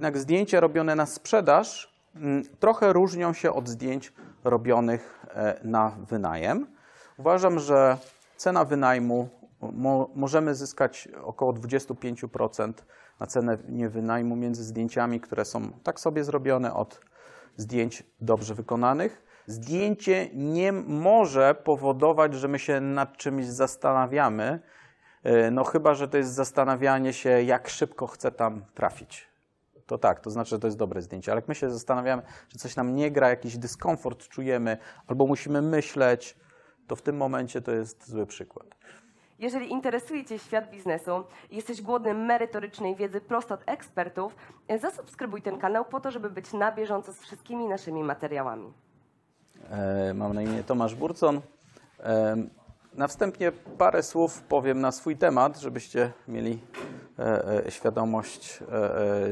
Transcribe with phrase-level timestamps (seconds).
[0.00, 4.12] Jednak zdjęcia robione na sprzedaż mm, trochę różnią się od zdjęć
[4.44, 6.66] robionych e, na wynajem.
[7.18, 7.98] Uważam, że
[8.36, 9.28] cena wynajmu
[9.72, 12.72] mo, możemy zyskać około 25%
[13.20, 13.58] na cenę
[13.88, 17.00] wynajmu między zdjęciami, które są tak sobie zrobione od
[17.56, 19.22] zdjęć dobrze wykonanych.
[19.46, 24.60] Zdjęcie nie może powodować, że my się nad czymś zastanawiamy,
[25.22, 29.29] e, no chyba, że to jest zastanawianie się, jak szybko chcę tam trafić.
[29.90, 31.32] To tak, to znaczy, że to jest dobre zdjęcie.
[31.32, 35.62] Ale jak my się zastanawiamy, że coś nam nie gra, jakiś dyskomfort czujemy, albo musimy
[35.62, 36.36] myśleć,
[36.86, 38.66] to w tym momencie to jest zły przykład.
[39.38, 44.36] Jeżeli interesuje Cię świat biznesu i jesteś głodny merytorycznej wiedzy prosto od ekspertów,
[44.80, 48.72] zasubskrybuj ten kanał po to, żeby być na bieżąco z wszystkimi naszymi materiałami.
[49.70, 51.40] E, Mam na imię Tomasz Burcon.
[52.00, 52.36] E,
[52.94, 56.58] Na wstępie parę słów powiem na swój temat, żebyście mieli
[57.18, 59.28] e, e, świadomość, e, e,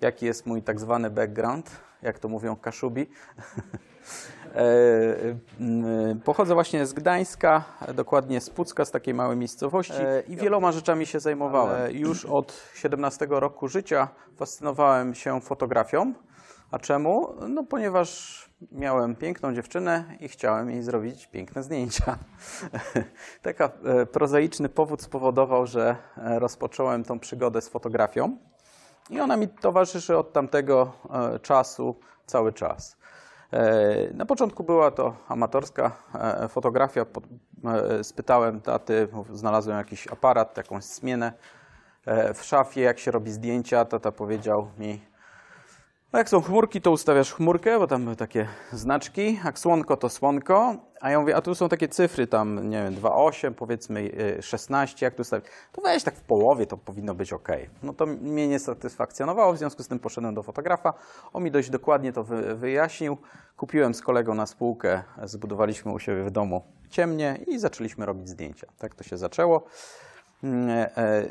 [0.00, 1.70] jaki jest mój tak zwany background,
[2.02, 3.06] jak to mówią Kaszubi.
[4.54, 4.60] E,
[5.60, 7.64] m, Pochodzę właśnie z Gdańska,
[7.94, 11.96] dokładnie z Pucka, z takiej małej miejscowości E, i wieloma rzeczami się zajmowałem.
[11.96, 16.14] Już od 17 roku życia fascynowałem się fotografią.
[16.70, 17.34] A czemu?
[17.48, 22.18] No ponieważ miałem piękną dziewczynę i chciałem jej zrobić piękne zdjęcia.
[23.42, 23.62] Taki
[24.12, 28.36] prozaiczny powód spowodował, że e, rozpocząłem tą przygodę z fotografią
[29.10, 30.92] i ona mi towarzyszy od tamtego
[31.34, 31.96] e, czasu
[32.26, 32.96] cały czas.
[33.52, 37.06] E, Na początku była to amatorska e, fotografia.
[37.64, 41.32] E, Spytałem taty, znalazłem jakiś aparat, jakąś zmienę
[42.06, 43.84] e, w szafie, jak się robi zdjęcia.
[43.84, 45.00] Tata powiedział mi,
[46.12, 50.08] no jak są chmurki, to ustawiasz chmurkę, bo tam były takie znaczki, jak słonko, to
[50.08, 50.76] słonko.
[51.00, 54.00] A ja mówię, a tu są takie cyfry, tam, nie wiem, 2,8, powiedzmy
[54.38, 55.46] y, 16, jak tu ustawić?
[55.72, 57.48] To weź tak w połowie, to powinno być ok.
[57.82, 60.94] No to mnie nie satysfakcjonowało, w związku z tym poszedłem do fotografa.
[61.32, 63.16] On mi dość dokładnie to wy, wyjaśnił.
[63.56, 68.66] Kupiłem z kolegą na spółkę, zbudowaliśmy u siebie w domu ciemnie i zaczęliśmy robić zdjęcia.
[68.78, 69.64] Tak to się zaczęło.
[70.44, 71.24] Mm, e, e, e,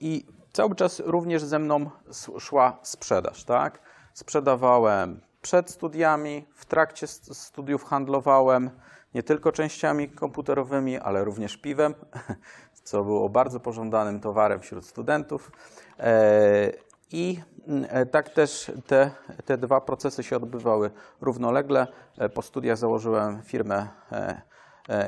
[0.00, 1.90] I cały czas również ze mną
[2.38, 3.78] szła sprzedaż, tak?
[4.12, 8.70] Sprzedawałem przed studiami, w trakcie st- studiów handlowałem
[9.14, 11.94] nie tylko częściami komputerowymi, ale również piwem,
[12.88, 15.52] co było bardzo pożądanym towarem wśród studentów.
[15.98, 16.72] E,
[17.10, 17.40] I
[17.88, 19.10] e, tak też te,
[19.44, 20.90] te dwa procesy się odbywały
[21.20, 21.86] równolegle.
[22.18, 23.88] E, Po studiach założyłem firmę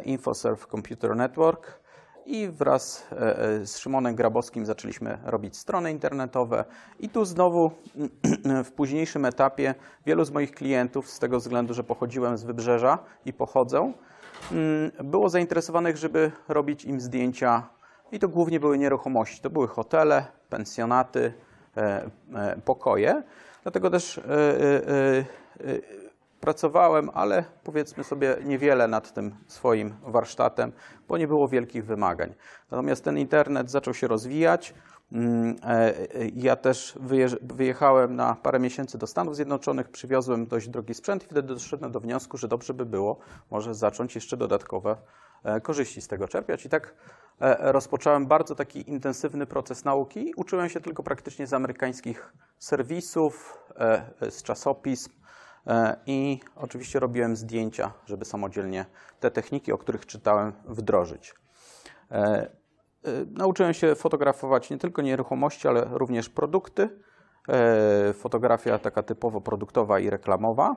[0.05, 1.81] InfoServe Computer Network
[2.29, 6.65] i wraz e, e, z Szymonem Grabowskim zaczęliśmy robić strony internetowe.
[7.01, 7.71] I tu znowu
[8.65, 9.75] w późniejszym etapie
[10.07, 13.93] wielu z moich klientów, z tego względu, że pochodziłem z wybrzeża i pochodzę,
[14.53, 17.69] mm, było zainteresowanych, żeby robić im zdjęcia.
[18.13, 19.41] I to głównie były nieruchomości.
[19.41, 21.33] To były hotele, pensjonaty,
[21.77, 22.11] e,
[22.65, 23.23] pokoje.
[23.63, 24.21] Dlatego też
[26.41, 30.73] Pracowałem, ale powiedzmy sobie niewiele nad tym swoim warsztatem,
[31.09, 32.35] bo nie było wielkich wymagań.
[32.71, 34.75] Natomiast ten internet zaczął się rozwijać.
[35.13, 35.95] Mm, e, e,
[36.35, 36.99] Ja też
[37.43, 42.01] wyjechałem na parę miesięcy do Stanów Zjednoczonych, przywiozłem dość drogi sprzęt i wtedy doszedłem do
[42.01, 43.19] wniosku, że dobrze by było
[43.51, 44.97] może zacząć jeszcze dodatkowe
[45.45, 46.67] e, korzyści z tego czerpiać.
[46.67, 46.95] I tak
[47.59, 50.33] rozpocząłem bardzo taki intensywny proces nauki.
[50.37, 53.59] Uczyłem się tylko praktycznie z amerykańskich serwisów,
[54.31, 55.11] z czasopism,
[56.07, 58.87] I oczywiście robiłem zdjęcia, żeby samodzielnie
[59.21, 61.35] te techniki, o których czytałem, wdrożyć.
[62.11, 62.49] E, e,
[63.31, 66.89] Nauczyłem się fotografować nie tylko nieruchomości, ale również produkty.
[67.49, 70.77] E, Fotografia taka typowo produktowa i reklamowa.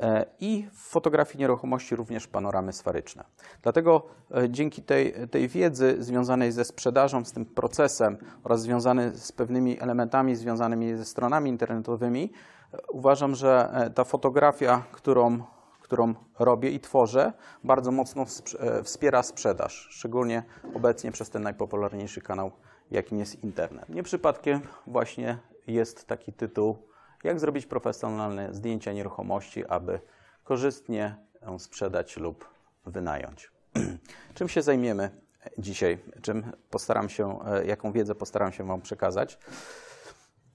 [0.00, 3.24] E, I w fotografii nieruchomości również panoramy sferyczne.
[3.62, 9.32] Dlatego e, dzięki tej, tej wiedzy związanej ze sprzedażą, z tym procesem oraz związanej z
[9.32, 12.55] pewnymi elementami związanymi ze stronami internetowymi, e,
[12.88, 15.42] uważam, że e, ta fotografia, którą,
[15.80, 17.32] którą robię i tworzę,
[17.64, 18.24] bardzo mocno
[18.58, 20.42] e, wspiera sprzedaż, szczególnie
[20.74, 22.50] obecnie przez ten najpopularniejszy kanał,
[22.90, 23.88] jakim jest internet.
[23.88, 26.76] Nie przypadkiem właśnie jest taki tytuł
[27.24, 30.00] jak zrobić profesjonalne zdjęcia nieruchomości, aby
[30.44, 31.16] korzystnie
[31.58, 32.48] sprzedać lub
[32.86, 33.50] wynająć.
[34.34, 35.10] Czym się zajmiemy
[35.58, 35.98] dzisiaj?
[36.22, 39.38] Czym postaram się, e, jaką wiedzę postaram się Wam przekazać?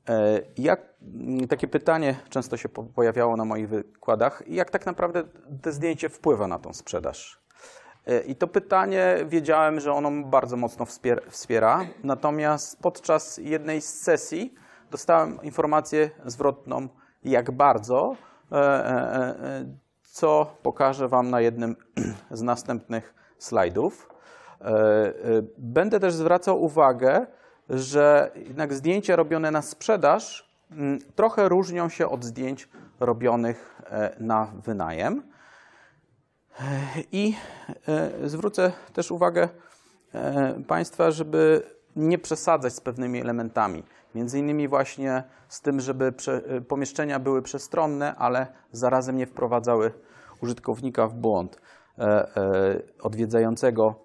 [0.09, 5.23] E, Jak, m, takie pytanie często się po- pojawiało na moich wykładach, jak tak naprawdę
[5.61, 7.41] to zdjęcie wpływa na tą sprzedaż?
[8.07, 14.01] E, I to pytanie wiedziałem, że ono bardzo mocno wspier- wspiera, natomiast podczas jednej z
[14.01, 14.53] sesji
[14.91, 16.87] dostałem informację zwrotną,
[17.23, 18.15] jak bardzo,
[18.51, 19.65] e,
[20.01, 21.75] co pokażę Wam na jednym
[22.31, 24.09] z następnych slajdów.
[25.57, 27.27] Będę też zwracał uwagę
[27.71, 32.69] że jednak zdjęcia robione na sprzedaż mm, trochę różnią się od zdjęć
[32.99, 35.23] robionych e, na wynajem.
[36.59, 36.63] E,
[37.11, 37.35] I
[37.87, 39.49] e, zwrócę też uwagę
[40.67, 41.63] Państwa, żeby
[41.95, 43.83] nie przesadzać z pewnymi elementami.
[44.15, 46.13] Między innymi właśnie z tym, żeby
[46.67, 49.93] pomieszczenia były przestronne, ale zarazem nie wprowadzały
[50.41, 51.61] użytkownika w błąd
[53.01, 53.95] odwiedzającego,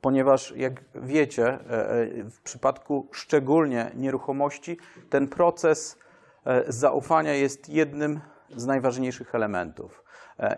[0.00, 4.78] ponieważ jak wiecie, e, e, w przypadku szczególnie nieruchomości,
[5.10, 5.98] ten proces
[6.44, 8.20] e, zaufania jest jednym
[8.56, 10.04] z najważniejszych elementów.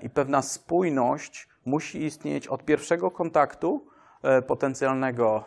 [0.02, 3.86] I pewna spójność musi istnieć od pierwszego kontaktu
[4.46, 5.44] potencjalnego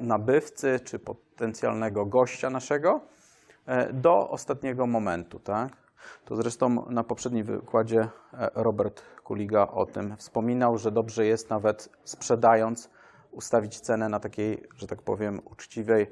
[0.00, 3.00] nabywcy czy potencjalnego gościa naszego
[3.92, 5.38] do ostatniego momentu.
[5.38, 5.72] Tak?
[6.24, 8.08] To zresztą na poprzednim wykładzie
[8.54, 12.90] Robert Kuliga o tym wspominał, że dobrze jest nawet sprzedając
[13.30, 16.06] ustawić cenę na takiej, że tak powiem, uczciwej,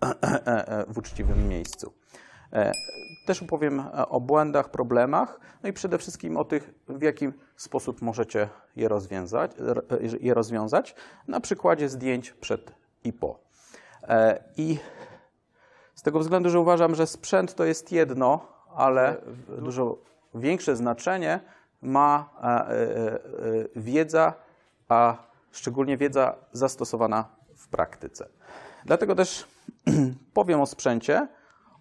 [0.94, 1.92] w uczciwym miejscu.
[2.52, 2.72] E,
[3.26, 8.48] Też opowiem o błędach, problemach, no i przede wszystkim o tych, w jaki sposób możecie
[8.76, 9.52] je rozwiązać,
[10.20, 10.94] je rozwiązać
[11.28, 12.72] na przykładzie zdjęć przed
[13.04, 13.38] i po.
[14.02, 14.78] E, I
[15.94, 19.16] z tego względu, że uważam, że sprzęt to jest jedno, ale
[19.58, 19.98] dużo
[20.34, 21.40] większe znaczenie
[21.82, 23.18] ma e,
[23.76, 24.34] wiedza,
[24.88, 28.28] a szczególnie wiedza zastosowana w praktyce.
[28.84, 29.48] Dlatego też
[30.34, 31.28] powiem o sprzęcie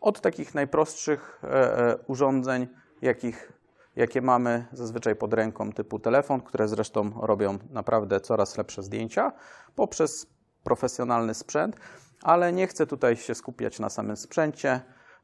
[0.01, 2.67] od takich najprostszych e, e, urządzeń,
[3.01, 3.53] jakich,
[3.95, 9.31] jakie mamy zazwyczaj pod ręką, typu telefon, które zresztą robią naprawdę coraz lepsze zdjęcia,
[9.75, 10.27] poprzez
[10.63, 11.75] profesjonalny sprzęt,
[12.23, 14.81] ale nie chcę tutaj się skupiać na samym sprzęcie,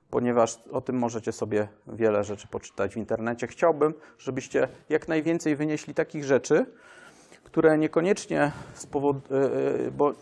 [0.09, 3.47] ponieważ o tym możecie sobie wiele rzeczy poczytać w internecie.
[3.47, 6.65] Chciałbym, żebyście jak najwięcej wynieśli takich rzeczy,
[7.45, 9.21] które niekoniecznie z powodu,
[9.87, 10.13] e, bo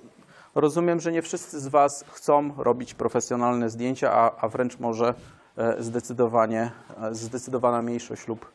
[0.55, 5.13] rozumiem, że nie wszyscy z Was chcą robić profesjonalne zdjęcia, a, a wręcz może
[5.57, 6.71] e, zdecydowanie,
[7.01, 8.51] e, zdecydowana mniejszość lub,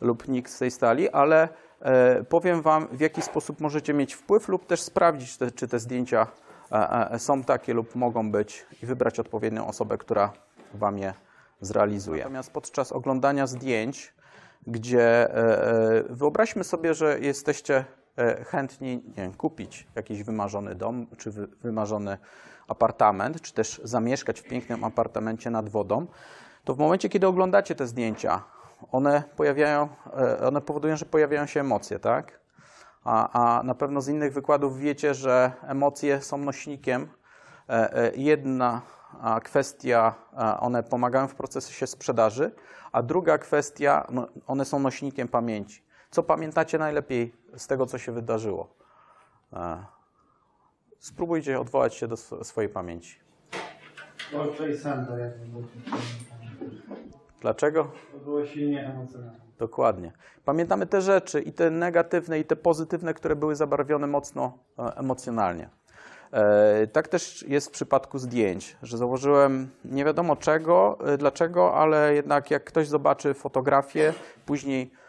[0.00, 1.48] lub nikt z tej stali, ale
[1.80, 5.78] e, powiem Wam, w jaki sposób możecie mieć wpływ lub też sprawdzić, te, czy te
[5.78, 6.26] zdjęcia
[6.72, 10.32] e, e, są takie lub mogą być i wybrać odpowiednią osobę, która
[10.74, 11.14] Wam je
[11.60, 12.18] zrealizuje.
[12.18, 14.14] Natomiast podczas oglądania zdjęć,
[14.66, 17.84] gdzie e, e, wyobraźmy sobie, że jesteście e,
[18.46, 22.18] chętni nie wiem, kupić jakiś wymarzony dom, czy wy, wymarzony
[22.68, 26.06] apartament, czy też zamieszkać w pięknym apartamencie nad wodą,
[26.64, 28.42] to w momencie, kiedy oglądacie te zdjęcia,
[28.92, 32.40] one, pojawiają, e, one powodują, że pojawiają się emocje, tak?
[33.04, 37.08] A, a na pewno z innych wykładów wiecie, że emocje są nośnikiem.
[37.68, 38.82] E, e, Jedna
[39.44, 40.14] kwestia,
[40.60, 42.52] one pomagają w procesie sprzedaży,
[42.92, 45.83] a druga kwestia, no, one są nośnikiem pamięci.
[46.14, 48.68] Co pamiętacie najlepiej z tego, co się wydarzyło?
[49.52, 49.84] E,
[50.98, 53.18] Spróbujcie odwołać się do sw- swojej pamięci.
[57.40, 57.90] Dlaczego?
[58.12, 59.40] To było silnie emocjonalne.
[59.58, 60.12] Dokładnie.
[60.44, 65.68] Pamiętamy te rzeczy, i te negatywne, i te pozytywne, które były zabarwione mocno e, emocjonalnie.
[66.32, 72.50] E, Tak też jest w przypadku zdjęć, że założyłem nie wiadomo czego, dlaczego, ale jednak
[72.50, 74.12] jak ktoś zobaczy fotografię,
[74.46, 75.03] później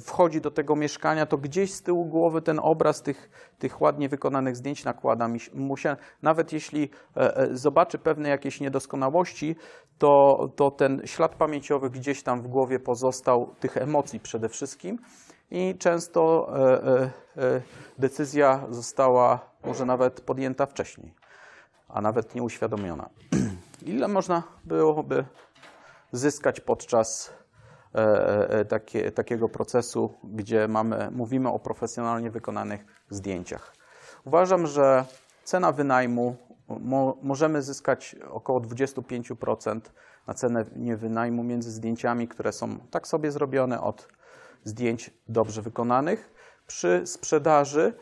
[0.00, 4.56] wchodzi do tego mieszkania, to gdzieś z tyłu głowy ten obraz tych, tych ładnie wykonanych
[4.56, 5.96] zdjęć nakłada mu się.
[6.22, 9.56] Nawet jeśli e, e, zobaczy pewne jakieś niedoskonałości,
[9.98, 14.98] to, to ten ślad pamięciowy gdzieś tam w głowie pozostał, tych emocji przede wszystkim.
[15.50, 17.60] I często e, e, e,
[17.98, 21.14] decyzja została może nawet podjęta wcześniej,
[21.88, 23.10] a nawet nieuświadomiona.
[23.86, 25.24] Ile można byłoby
[26.12, 27.43] zyskać podczas e, e,
[28.68, 33.74] takie, takiego procesu, gdzie mamy, mówimy o profesjonalnie wykonanych zdjęciach?
[34.24, 35.04] Uważam, że
[35.44, 36.36] cena wynajmu
[36.68, 39.80] mo, możemy zyskać około 25%
[40.26, 40.64] na cenę
[40.96, 44.08] wynajmu między zdjęciami, które są tak sobie zrobione od
[44.64, 46.32] zdjęć dobrze wykonanych.
[46.66, 47.92] Przy sprzedaży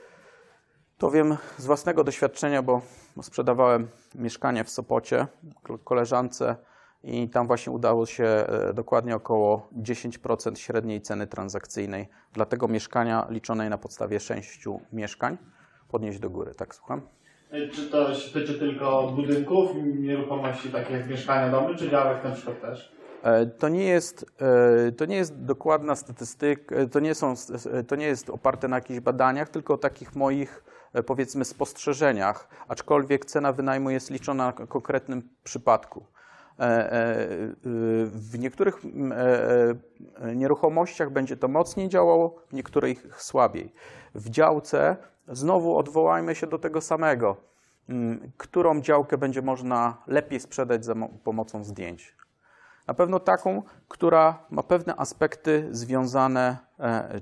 [0.99, 2.83] to wiem z własnego doświadczenia, bo
[3.23, 5.27] sprzedawałem mieszkanie w Sopocie
[5.63, 6.57] ko- koleżance
[7.05, 13.27] i tam właśnie udało się e, dokładnie około 10% średniej ceny transakcyjnej dla tego mieszkania
[13.31, 15.39] liczonej na podstawie 6 mieszkań
[15.89, 16.55] podnieść do góry.
[16.55, 17.03] Tak, słucham?
[17.51, 22.31] E, Czy to się tyczy tylko budynków, nieruchomości takich jak mieszkania, domy, czy działek na
[22.31, 22.93] przykład też?
[23.23, 24.27] E, To nie jest,
[24.97, 27.35] to nie jest dokładna statystyka, to nie, są,
[27.89, 30.65] to nie jest oparte na jakichś badaniach, tylko takich moich,
[31.07, 36.07] powiedzmy, spostrzeżeniach, aczkolwiek cena wynajmu jest liczona na konkretnym przypadku.
[36.59, 37.17] E, e,
[38.05, 43.73] W niektórych m, e, nieruchomościach będzie to mocniej działało, w niektórych słabiej.
[44.15, 44.97] W działce
[45.29, 47.37] znowu odwołajmy się do tego samego.
[47.89, 52.17] mm, którą działkę będzie można lepiej sprzedać za mo- pomocą zdjęć.
[52.87, 56.57] Na pewno taką, która ma pewne aspekty związane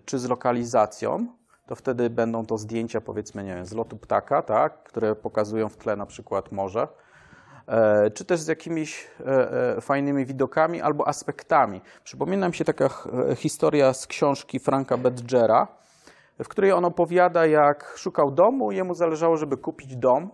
[0.04, 1.26] czy z lokalizacją,
[1.66, 5.76] to wtedy będą to zdjęcia powiedzmy, nie wiem, z lotu ptaka, tak, które pokazują w
[5.76, 6.88] tle na przykład morze,
[8.14, 11.80] czy też z jakimiś e, e, fajnymi widokami albo aspektami.
[12.04, 12.84] Przypomina mi się taka
[13.30, 15.68] e, historia z książki Franka Bedgera,
[16.44, 20.30] w której on opowiada, jak szukał domu jemu zależało, żeby kupić dom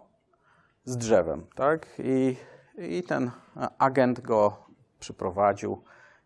[0.85, 1.87] z drzewem, tak?
[1.99, 2.37] I,
[2.79, 3.31] i ten
[3.79, 4.57] agent go
[5.01, 5.83] przyprowadził.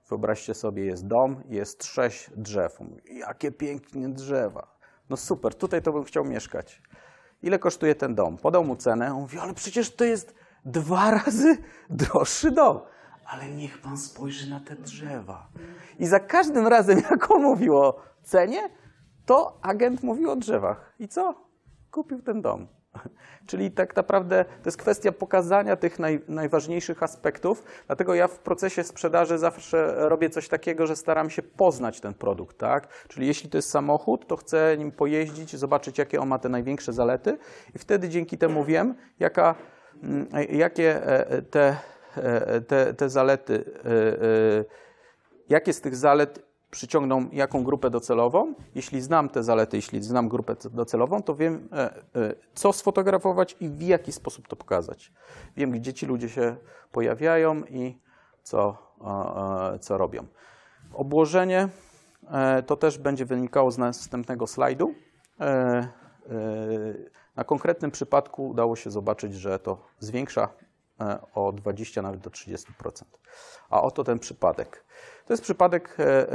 [0.09, 2.81] Wyobraźcie sobie, jest dom, jest sześć drzew.
[2.81, 4.67] Mówi, Jakie pięknie drzewa.
[5.11, 6.83] No super, tutaj to bym chciał mieszkać.
[7.43, 8.37] Ile kosztuje ten dom?
[8.37, 9.15] Podał mu cenę.
[9.15, 11.59] On mówi, ale przecież to jest dwa razy
[11.91, 12.81] droższy dom.
[13.27, 15.49] Ale niech pan spojrzy na te drzewa.
[15.99, 18.69] I za każdym razem, jak on mówił o cenie,
[19.27, 20.95] to agent mówił o drzewach.
[20.99, 21.35] I co?
[21.91, 22.69] Kupił ten dom.
[23.47, 27.65] Czyli tak naprawdę to jest kwestia pokazania tych naj, najważniejszych aspektów.
[27.87, 32.59] Dlatego ja w procesie sprzedaży zawsze robię coś takiego, że staram się poznać ten produkt.
[32.59, 33.07] Tak?
[33.09, 36.93] Czyli jeśli to jest samochód, to chcę nim pojeździć, zobaczyć, jakie on ma te największe
[36.93, 37.39] zalety,
[37.75, 39.55] i wtedy dzięki temu wiem, jaka,
[40.51, 41.77] jakie e, te,
[42.17, 44.65] e, te, te zalety, e, e,
[45.49, 48.55] jakie z tych zalet przyciągną jaką grupę docelową.
[48.75, 53.69] Jeśli znam te zalety, jeśli znam grupę docelową, to wiem, e, e, co sfotografować i
[53.69, 55.13] w jaki sposób to pokazać.
[55.57, 56.57] Wiem, gdzie ci ludzie się
[56.93, 57.99] pojawiają i
[58.43, 60.27] co, e, e, co robią.
[60.93, 61.69] Obłożenie
[62.31, 64.95] e, to też będzie wynikało z następnego slajdu.
[67.37, 70.49] Na konkretnym przypadku udało się zobaczyć, że to zwiększa
[71.01, 72.65] e, o 20 nawet do 30%.
[73.71, 74.85] A oto ten przypadek.
[75.27, 76.33] To jest przypadek, e,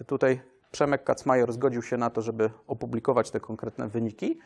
[0.00, 4.38] e, tutaj Przemek Kacmajor zgodził się na to, żeby opublikować te konkretne wyniki.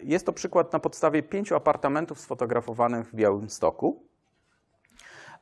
[0.00, 4.02] Jest to przykład na podstawie pięciu apartamentów sfotografowanych w Białymstoku.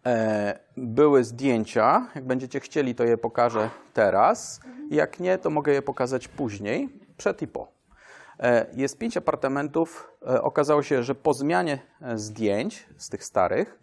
[0.07, 2.07] E, Były zdjęcia.
[2.15, 4.61] Jak będziecie chcieli, to je pokażę teraz.
[4.91, 7.72] Jak nie, to mogę je pokazać później, przed i po.
[8.43, 10.13] E, Jest pięć apartamentów.
[10.27, 13.79] E, Okazało się, że po zmianie e, zdjęć z tych starych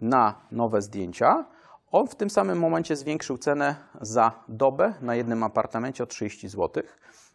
[0.00, 1.46] na nowe zdjęcia,
[1.90, 6.82] on w tym samym momencie zwiększył cenę za dobę na jednym apartamencie o 30 zł.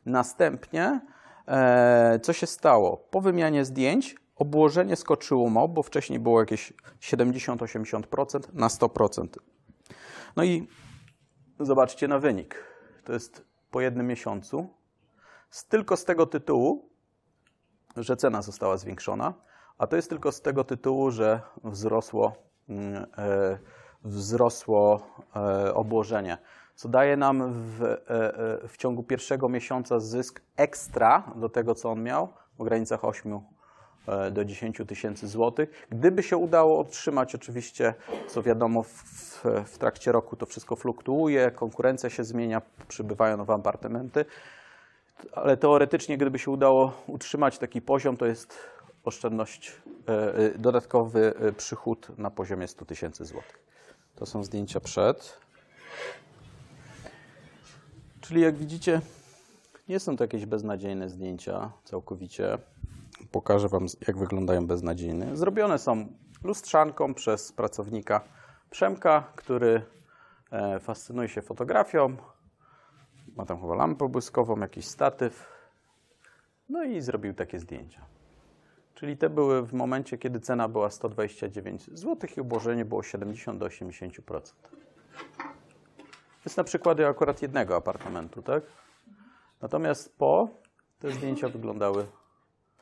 [0.05, 1.01] Następnie,
[2.21, 2.97] co się stało?
[2.97, 9.27] Po wymianie zdjęć obłożenie skoczyło mob, bo wcześniej było jakieś 70-80% na 100%.
[10.35, 10.67] No i
[11.59, 12.63] zobaczcie na wynik.
[13.03, 14.69] To jest po jednym miesiącu.
[15.55, 16.89] Z, tylko z tego tytułu,
[17.97, 19.33] że cena została zwiększona,
[19.77, 22.35] a to jest tylko z tego tytułu, że wzrosło,
[22.69, 23.57] mm, e,
[24.03, 25.01] wzrosło
[25.35, 26.37] e, obłożenie,
[26.75, 31.91] co daje nam w, e, e, w ciągu pierwszego miesiąca zysk ekstra do tego, co
[31.91, 32.27] on miał,
[32.59, 33.39] w granicach 8
[34.07, 35.87] e, do 10 tysięcy złotych.
[35.89, 37.93] Gdyby się udało otrzymać, oczywiście,
[38.27, 43.53] co wiadomo, w, w, w trakcie roku to wszystko fluktuuje, konkurencja się zmienia, przybywają nowe
[43.53, 44.25] apartamenty,
[45.33, 48.57] ale teoretycznie, gdyby się udało utrzymać taki poziom, to jest
[49.03, 53.59] oszczędność, e, e, dodatkowy e, przychód na poziomie 100 tysięcy złotych.
[54.15, 55.39] To są zdjęcia przed.
[58.21, 59.01] Czyli jak widzicie,
[59.87, 62.57] nie są to jakieś beznadziejne zdjęcia całkowicie.
[63.31, 65.37] Pokażę Wam, jak wyglądają beznadziejne.
[65.37, 66.07] Zrobione są
[66.43, 68.21] lustrzanką przez pracownika
[68.69, 69.81] Przemka, który
[70.79, 72.17] fascynuje się fotografią.
[73.35, 75.55] Ma tam chyba lampę błyskową, jakiś statyw.
[76.69, 78.05] No i zrobił takie zdjęcia.
[78.95, 83.65] Czyli te były w momencie, kiedy cena była 129 zł i obłożenie było 70 do
[83.65, 84.21] 80%.
[86.45, 88.63] To jest na przykłady akurat jednego apartamentu, tak?
[89.61, 90.49] Natomiast po
[90.99, 92.05] te zdjęcia wyglądały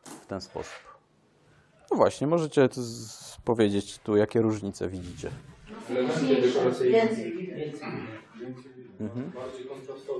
[0.03, 0.93] w ten sposób.
[1.91, 2.69] No właśnie, możecie
[3.43, 5.31] powiedzieć tu, jakie różnice widzicie.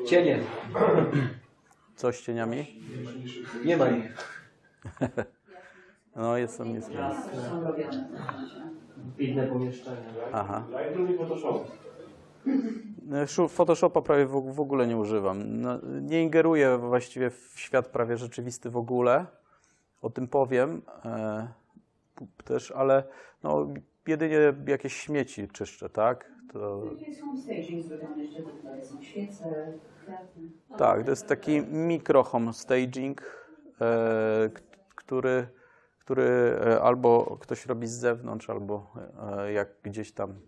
[0.07, 0.39] Cienie.
[1.95, 2.81] Co z cieniami?
[3.65, 4.17] Nie ma ich.
[6.15, 6.89] No, jest są jest.
[9.19, 9.97] Inne pomieszczenia.
[10.33, 10.63] Aha.
[11.13, 11.67] I Photoshop.
[13.27, 15.61] Szu- Photoshopa prawie w, ogóle nie używam.
[15.61, 19.25] No, nie ingeruję właściwie w świat prawie rzeczywisty w ogóle.
[20.01, 21.47] O tym powiem e,
[22.43, 23.03] też, ale
[23.43, 23.67] no,
[24.07, 26.32] jedynie jakieś śmieci czyszczę, tak?
[26.47, 26.83] To,
[27.21, 27.85] homestaging
[30.75, 33.21] tak, to jest taki mikro home staging,
[33.81, 34.49] e,
[34.95, 35.47] który,
[35.99, 36.23] który
[36.65, 38.93] e, albo ktoś robi z zewnątrz, albo
[39.37, 40.39] e, jak gdzieś tam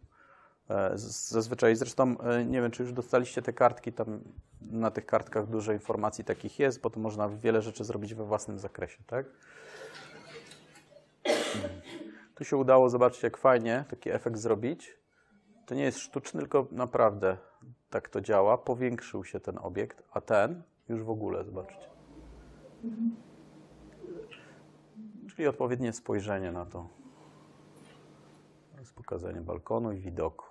[0.70, 1.76] e, zazwyczaj.
[1.76, 4.20] Zresztą nie wiem, czy już dostaliście te kartki, tam
[4.62, 8.60] na tych kartkach dużo informacji takich jest, bo to można wiele rzeczy zrobić we własnym
[8.60, 9.26] zakresie, tak?
[12.36, 14.98] Tu się udało, zobaczcie jak fajnie taki efekt zrobić.
[15.66, 17.38] To nie jest sztuczny, tylko naprawdę
[17.90, 18.58] tak to działa.
[18.58, 21.90] Powiększył się ten obiekt, a ten już w ogóle, zobaczcie.
[25.30, 26.90] Czyli odpowiednie spojrzenie na to.
[28.80, 30.46] Jest pokazanie balkonu i widoku.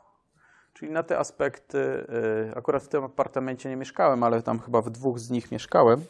[0.72, 4.90] Czyli na te aspekty, y, akurat w tym apartamencie nie mieszkałem, ale tam chyba w
[4.90, 6.04] dwóch z nich mieszkałem,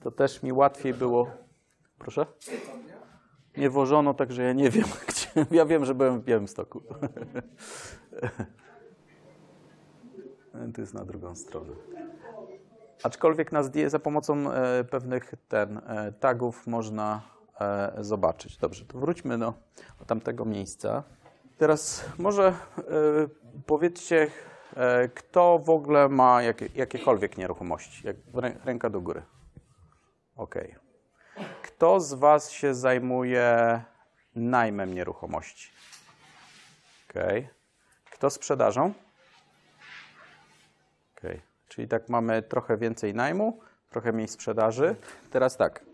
[0.00, 1.30] to też mi łatwiej było.
[1.98, 2.26] Proszę?
[3.56, 4.84] Nie wożono, także ja nie wiem.
[5.50, 6.82] Ja wiem, że byłem w Białymstoku.
[10.74, 11.72] To jest na drugą stronę.
[13.02, 17.22] Aczkolwiek na zdję za pomocą e, pewnych ten, e, tagów można
[17.60, 18.56] e, zobaczyć.
[18.56, 19.54] Dobrze, to wróćmy do,
[19.98, 21.02] do tamtego miejsca.
[21.58, 22.54] Teraz może
[23.66, 24.30] powiedzcie,
[25.14, 28.02] kto w ogóle ma jakie, jakiekolwiek nieruchomości?
[28.64, 29.22] Ręka do góry.
[30.36, 30.74] Okej.
[31.62, 33.80] Kto z Was się zajmuje
[34.36, 35.70] najmem nieruchomości?
[37.10, 37.48] Okej.
[38.10, 38.92] Kto sprzedażą?
[41.18, 41.42] Okej.
[41.68, 44.96] Czyli tak mamy trochę więcej najmu, trochę mniej sprzedaży.
[45.30, 45.84] Teraz tak.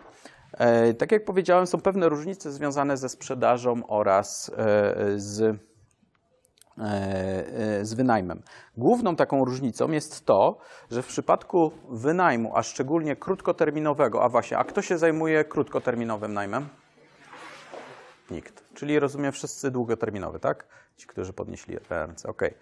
[0.53, 5.55] E, tak jak powiedziałem, są pewne różnice związane ze sprzedażą oraz e, z, e,
[6.79, 8.43] e, z wynajmem.
[8.77, 10.59] Główną taką różnicą jest to,
[10.91, 16.69] że w przypadku wynajmu, a szczególnie krótkoterminowego, a właśnie, a kto się zajmuje krótkoterminowym najmem?
[18.33, 18.65] Nikt.
[18.75, 20.67] Czyli rozumiem wszyscy długoterminowy, tak?
[20.97, 22.29] Ci, którzy podnieśli ręce.
[22.29, 22.55] Okej.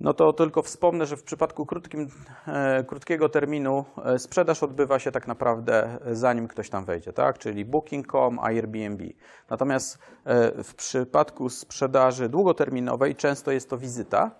[0.00, 2.08] No to tylko wspomnę, że w przypadku krótkim,
[2.46, 7.38] e, krótkiego terminu e, sprzedaż odbywa się tak naprawdę e, zanim ktoś tam wejdzie, tak?
[7.38, 9.04] Czyli Booking.com, Airbnb.
[9.50, 14.30] Natomiast e, w przypadku sprzedaży długoterminowej często jest to wizyta,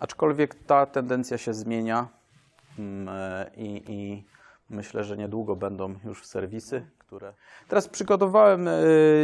[0.00, 2.08] aczkolwiek ta tendencja się zmienia
[2.78, 4.24] mm, e, i, i
[4.70, 7.34] myślę, że niedługo będą już serwisy, które.
[7.68, 8.72] Teraz przygotowałem e,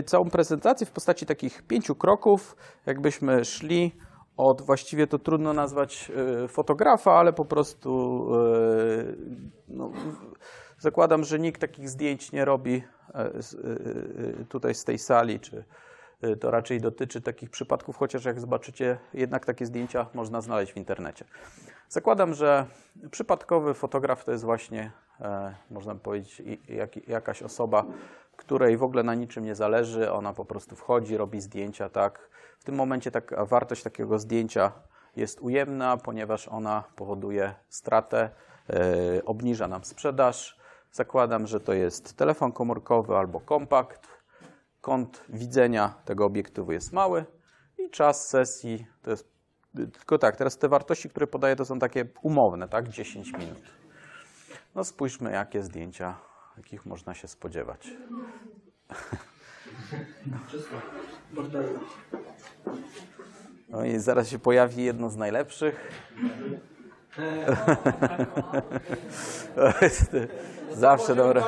[0.07, 2.57] całą prezentację w postaci takich pięciu kroków,
[2.87, 3.93] jakbyśmy szli
[4.37, 6.13] od właściwie to trudno nazwać
[6.45, 9.05] e, fotografa, ale po prostu e,
[9.69, 9.91] no,
[10.79, 12.83] zakładam, że nikt takich zdjęć nie robi
[13.15, 13.31] e,
[14.49, 15.65] tutaj z tej sali, czy
[16.41, 21.25] to raczej dotyczy takich przypadków, chociaż jak zobaczycie, jednak takie zdjęcia można znaleźć w internecie.
[21.89, 22.67] Zakładam, że
[23.11, 24.93] przypadkowy fotograf to jest właśnie,
[25.71, 27.85] można powiedzieć, jak, jakaś osoba,
[28.37, 32.31] której w ogóle na niczym nie zależy, ona po prostu wchodzi, robi zdjęcia, tak.
[32.59, 34.73] W tym momencie taka wartość takiego zdjęcia
[35.17, 38.31] jest ujemna, ponieważ ona powoduje stratę,
[38.71, 40.61] e, obniża nam sprzedaż.
[40.93, 44.09] Zakładam, że to jest telefon komórkowy albo kompakt.
[44.81, 47.25] Kąt widzenia tego obiektywu jest mały
[47.79, 49.31] i czas sesji to jest
[49.75, 52.89] tylko tak, teraz te wartości, które podaję, to są takie umowne, tak?
[52.89, 53.80] 10 minut.
[54.75, 56.19] No spójrzmy, jakie zdjęcia,
[56.57, 57.91] jakich można się spodziewać.
[61.33, 61.79] Bordelu.
[63.69, 65.91] No i zaraz się pojawi jedno z najlepszych.
[70.71, 71.43] Zawsze dobre.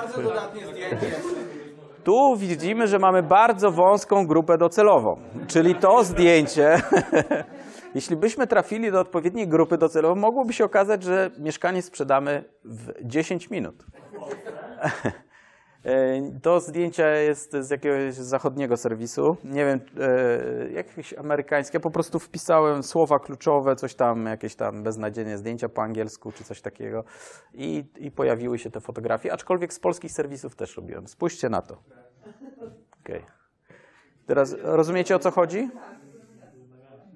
[2.04, 6.76] Tu widzimy, że mamy bardzo wąską grupę docelową, czyli to zdjęcie.
[7.94, 13.50] Jeśli byśmy trafili do odpowiedniej grupy docelowej, mogłoby się okazać, że mieszkanie sprzedamy w 10
[13.50, 13.84] minut.
[15.84, 19.36] E, To zdjęcie jest z jakiegoś zachodniego serwisu.
[19.44, 21.80] Nie wiem, e, jakieś amerykańskie.
[21.80, 26.60] Po prostu wpisałem słowa kluczowe, coś tam, jakieś tam beznadziejne zdjęcia po angielsku czy coś
[26.60, 27.04] takiego
[27.54, 29.32] i, i pojawiły się te fotografie.
[29.32, 31.08] Aczkolwiek z polskich serwisów też robiłem.
[31.08, 31.82] Spójrzcie na to.
[33.00, 33.24] Okej.
[34.26, 35.68] Teraz rozumiecie o co chodzi?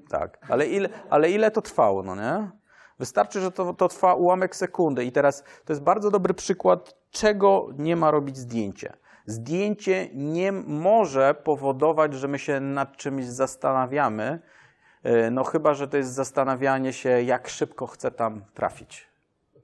[0.09, 2.51] Tak, ale ile, ale ile to trwało, no nie?
[2.99, 7.69] Wystarczy, że to, to trwa ułamek sekundy i teraz to jest bardzo dobry przykład, czego
[7.79, 8.92] nie ma robić zdjęcie.
[9.27, 14.40] Zdjęcie nie może powodować, że my się nad czymś zastanawiamy,
[15.03, 19.09] e, no chyba, że to jest zastanawianie się, jak szybko chcę tam trafić.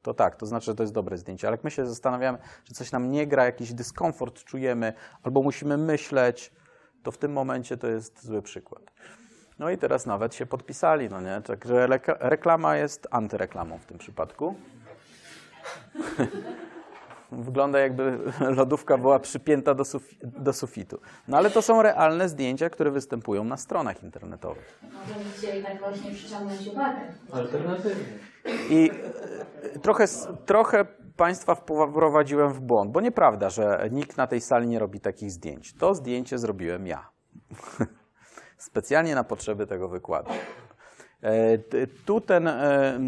[0.03, 2.75] To tak, to znaczy, że to jest dobre zdjęcie, ale jak my się zastanawiamy, że
[2.75, 6.53] coś nam nie gra, jakiś dyskomfort czujemy, albo musimy myśleć,
[7.03, 8.83] to w tym momencie to jest zły przykład.
[9.63, 11.43] No i teraz nawet się podpisali, no nie?
[11.43, 11.87] Także
[12.21, 14.55] reklama jest antyreklamą w tym przypadku.
[17.33, 21.01] Wygląda jakby lodówka była przypięta do, sufi- do sufitu.
[21.29, 24.81] No ale to są realne zdjęcia, które występują na stronach internetowych.
[24.83, 27.01] Możemy dzisiaj tak właśnie przyciągnąć uwagę.
[27.33, 28.05] Alternatywnie.
[28.71, 28.91] I
[29.75, 30.05] e, trochę,
[30.47, 30.85] trochę
[31.17, 35.75] Państwa wprowadziłem w błąd, bo nieprawda, że nikt na tej sali nie robi takich zdjęć.
[35.75, 37.11] To zdjęcie zrobiłem ja.
[38.63, 40.31] Specjalnie na potrzeby tego wykładu.
[41.23, 41.59] E,
[42.07, 43.01] Tu ten, e,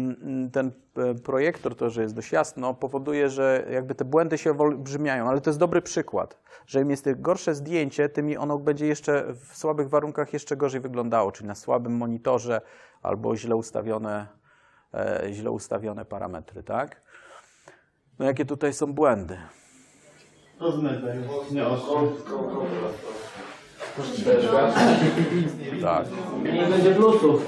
[0.51, 5.29] ten e, projektor, to, że jest dość jasno, powoduje, że jakby te błędy się olbrzymiają,
[5.29, 6.37] ale to jest dobry przykład,
[6.67, 11.31] że im jest gorsze zdjęcie, tym ono będzie jeszcze w słabych warunkach jeszcze gorzej wyglądało,
[11.31, 12.61] czyli na słabym monitorze
[13.01, 14.27] albo źle ustawione,
[15.31, 17.01] źle ustawione parametry, tak?
[18.19, 19.37] No jakie tutaj są błędy?
[20.59, 21.17] Rozmyte
[21.51, 21.95] nie ostre.
[25.81, 26.05] Tak.
[26.43, 27.45] Nie będzie plusów.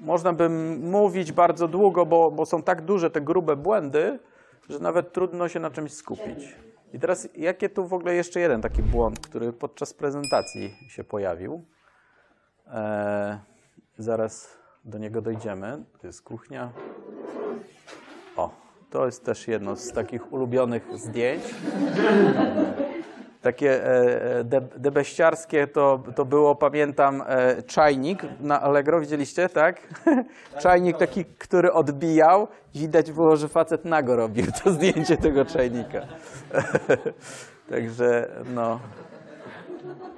[0.00, 0.48] Można by
[0.80, 4.18] mówić bardzo długo, bo, bo są tak duże te grube błędy,
[4.70, 6.56] że nawet trudno się na czymś skupić.
[6.92, 11.64] I teraz, jakie tu w ogóle jeszcze jeden taki błąd, który podczas prezentacji się pojawił?
[12.66, 13.38] E,
[13.98, 15.84] zaraz do niego dojdziemy.
[16.00, 16.70] To jest kuchnia.
[18.36, 18.50] O,
[18.90, 21.42] to jest też jedno z takich ulubionych zdjęć.
[23.48, 29.80] Takie e, de, debeściarskie to, to było, pamiętam, e, czajnik na Allegro, widzieliście, tak?
[30.62, 32.48] czajnik taki, który odbijał.
[32.74, 36.00] Widać było, że facet nago robił to zdjęcie tego czajnika.
[37.70, 38.80] Także, no.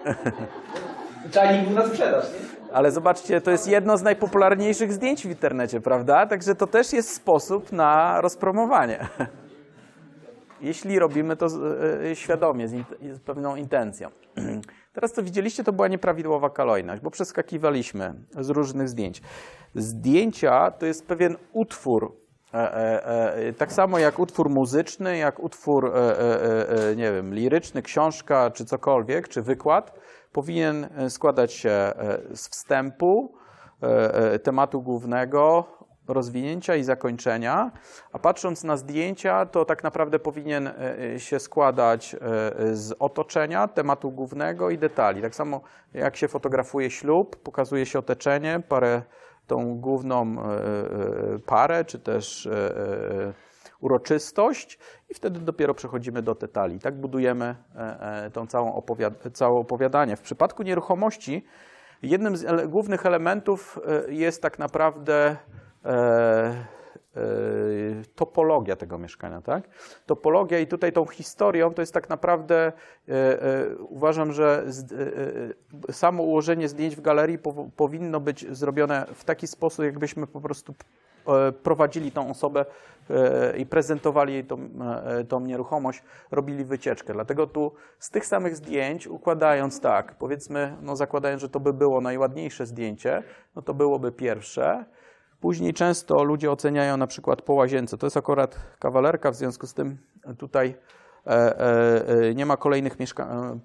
[1.32, 2.72] Czajnik był na sprzedaż, nie?
[2.72, 6.26] Ale zobaczcie, to jest jedno z najpopularniejszych zdjęć w internecie, prawda?
[6.26, 9.08] Także to też jest sposób na rozpromowanie.
[10.60, 11.56] Jeśli robimy to z,
[12.04, 14.10] e, świadomie, z, z pewną intencją.
[14.94, 19.22] Teraz co widzieliście, to była nieprawidłowa kolejność, bo przeskakiwaliśmy z różnych zdjęć.
[19.74, 22.16] Zdjęcia to jest pewien utwór,
[22.54, 27.34] e, e, e, tak samo jak utwór muzyczny, jak utwór, e, e, e, nie wiem,
[27.34, 29.92] liryczny, książka czy cokolwiek, czy wykład,
[30.32, 33.34] powinien e, składać się e, z wstępu,
[33.82, 35.66] e, e, tematu głównego,
[36.10, 37.70] rozwinięcia i zakończenia,
[38.12, 42.18] a patrząc na zdjęcia, to tak naprawdę powinien e, e, się składać e,
[42.76, 45.22] z otoczenia, tematu głównego i detali.
[45.22, 45.60] Tak samo
[45.94, 49.02] jak się fotografuje ślub, pokazuje się otoczenie, parę,
[49.46, 50.36] tą główną
[51.46, 52.48] parę, czy też
[53.80, 56.78] uroczystość i wtedy dopiero przechodzimy do detali.
[56.78, 57.54] Tak budujemy
[58.32, 60.16] tą całą opowiad- całe opowiadanie.
[60.16, 61.44] W przypadku nieruchomości
[62.02, 65.36] jednym z ele- głównych elementów jest tak naprawdę
[68.14, 69.68] topologia tego mieszkania, tak?
[70.06, 72.72] Topologia i tutaj tą historią to jest tak naprawdę,
[73.08, 73.12] e,
[73.42, 74.96] e, uważam, że z, e,
[75.88, 80.40] e, samo ułożenie zdjęć w galerii powo- powinno być zrobione w taki sposób, jakbyśmy po
[80.40, 80.74] prostu
[81.26, 82.64] e, prowadzili tą osobę
[83.10, 84.58] e, i prezentowali jej tą,
[85.04, 87.12] e, tą nieruchomość, robili wycieczkę.
[87.12, 92.00] Dlatego tu z tych samych zdjęć, układając tak, powiedzmy, no zakładając, że to by było
[92.00, 93.22] najładniejsze zdjęcie,
[93.56, 94.84] no to byłoby pierwsze.
[95.40, 97.98] Później często ludzie oceniają na przykład po łazience.
[97.98, 99.98] To jest akurat kawalerka, w związku z tym
[100.38, 100.74] tutaj
[101.26, 102.96] e, e, e, nie ma kolejnych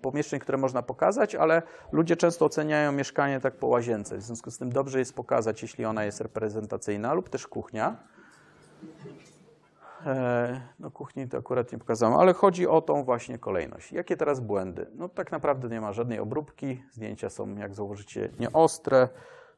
[0.01, 1.61] pomieszczeń, które można pokazać, ale
[1.91, 4.17] ludzie często oceniają mieszkanie tak po łazience.
[4.17, 7.95] W związku z tym dobrze jest pokazać, jeśli ona jest reprezentacyjna lub też kuchnia.
[10.79, 13.91] No kuchni to akurat nie pokazałem, ale chodzi o tą właśnie kolejność.
[13.91, 14.87] Jakie teraz błędy?
[14.95, 19.09] No tak naprawdę nie ma żadnej obróbki, zdjęcia są, jak zauważycie, nieostre,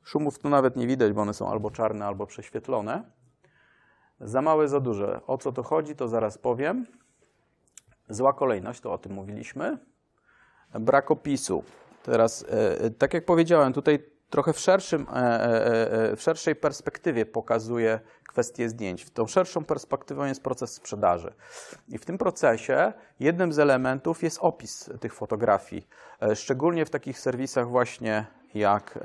[0.08, 3.04] szumów tu nawet nie widać, bo one są albo czarne, albo prześwietlone.
[4.20, 5.22] Za małe, za duże.
[5.28, 6.86] O co to chodzi, to zaraz powiem.
[8.10, 9.78] Zła kolejność, to o tym mówiliśmy.
[10.80, 11.64] Brak opisu.
[12.04, 18.00] Teraz, e, e, tak jak powiedziałem, tutaj trochę w, szerszym, e, w szerszej perspektywie pokazuję
[18.28, 19.10] kwestię zdjęć.
[19.10, 21.34] Tą szerszą perspektywą jest proces sprzedaży.
[21.88, 25.88] I w tym procesie jednym z elementów jest opis tych fotografii.
[26.36, 29.02] Szczególnie w takich serwisach właśnie jak e,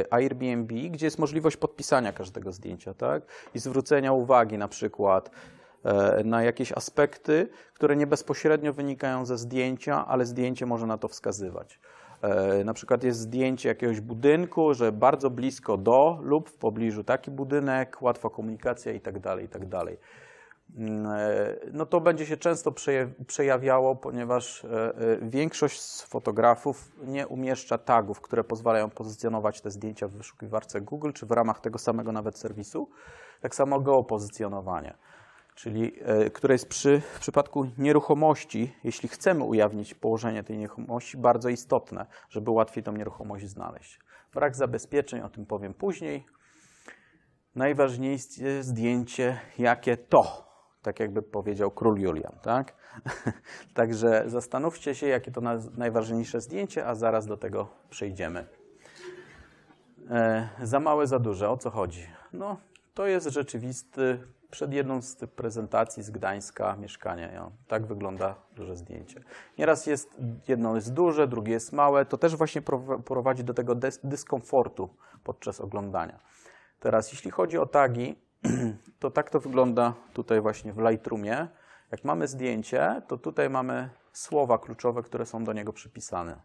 [0.00, 3.22] e, Airbnb, gdzie jest możliwość podpisania każdego zdjęcia, tak?
[3.54, 5.30] I zwrócenia uwagi na przykład
[5.84, 11.08] e, na jakieś aspekty, które nie bezpośrednio wynikają ze zdjęcia, ale zdjęcie może na to
[11.08, 11.80] wskazywać.
[12.64, 18.02] Na przykład jest zdjęcie jakiegoś budynku, że bardzo blisko do lub w pobliżu taki budynek,
[18.02, 19.36] łatwa komunikacja itd.
[19.42, 19.84] itd.
[20.76, 26.92] Mm, e, No to będzie się często przeja- przejawiało, ponieważ e, e, większość z fotografów
[27.04, 31.78] nie umieszcza tagów, które pozwalają pozycjonować te zdjęcia w wyszukiwarce Google, czy w ramach tego
[31.78, 32.90] samego nawet serwisu.
[33.40, 34.94] Tak samo geopozycjonowanie
[35.54, 35.92] czyli
[36.32, 42.50] które jest przy, w przypadku nieruchomości, jeśli chcemy ujawnić położenie tej nieruchomości, bardzo istotne, żeby
[42.50, 44.00] łatwiej tą nieruchomość znaleźć.
[44.34, 46.26] Brak zabezpieczeń, o tym powiem później.
[47.54, 50.51] Najważniejsze zdjęcie, jakie to,
[50.82, 52.74] tak jakby powiedział król Julian, tak?
[53.74, 58.46] Także zastanówcie się, jakie to na- najważniejsze zdjęcie, a zaraz do tego przejdziemy.
[60.10, 61.50] E, za małe, za duże.
[61.50, 62.06] O co chodzi?
[62.32, 62.56] No,
[62.94, 64.18] To jest rzeczywisty,
[64.50, 67.30] przed jedną z tych prezentacji z Gdańska mieszkanie.
[67.34, 69.22] Ja, tak wygląda duże zdjęcie.
[69.58, 70.16] Nieraz jest,
[70.48, 72.04] jedno jest duże, drugie jest małe.
[72.04, 76.18] To też właśnie prowa- prowadzi do tego dys- dyskomfortu podczas oglądania.
[76.80, 78.18] Teraz, jeśli chodzi o tagi,
[79.00, 81.48] to tak to wygląda tutaj właśnie w Lightroomie.
[81.90, 86.42] Jak mamy zdjęcie, to tutaj mamy słowa kluczowe, które są do niego przypisane.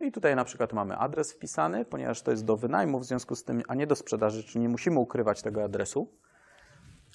[0.00, 3.36] No i tutaj na przykład mamy adres wpisany, ponieważ to jest do wynajmu, w związku
[3.36, 6.08] z tym, a nie do sprzedaży, czyli nie musimy ukrywać tego adresu.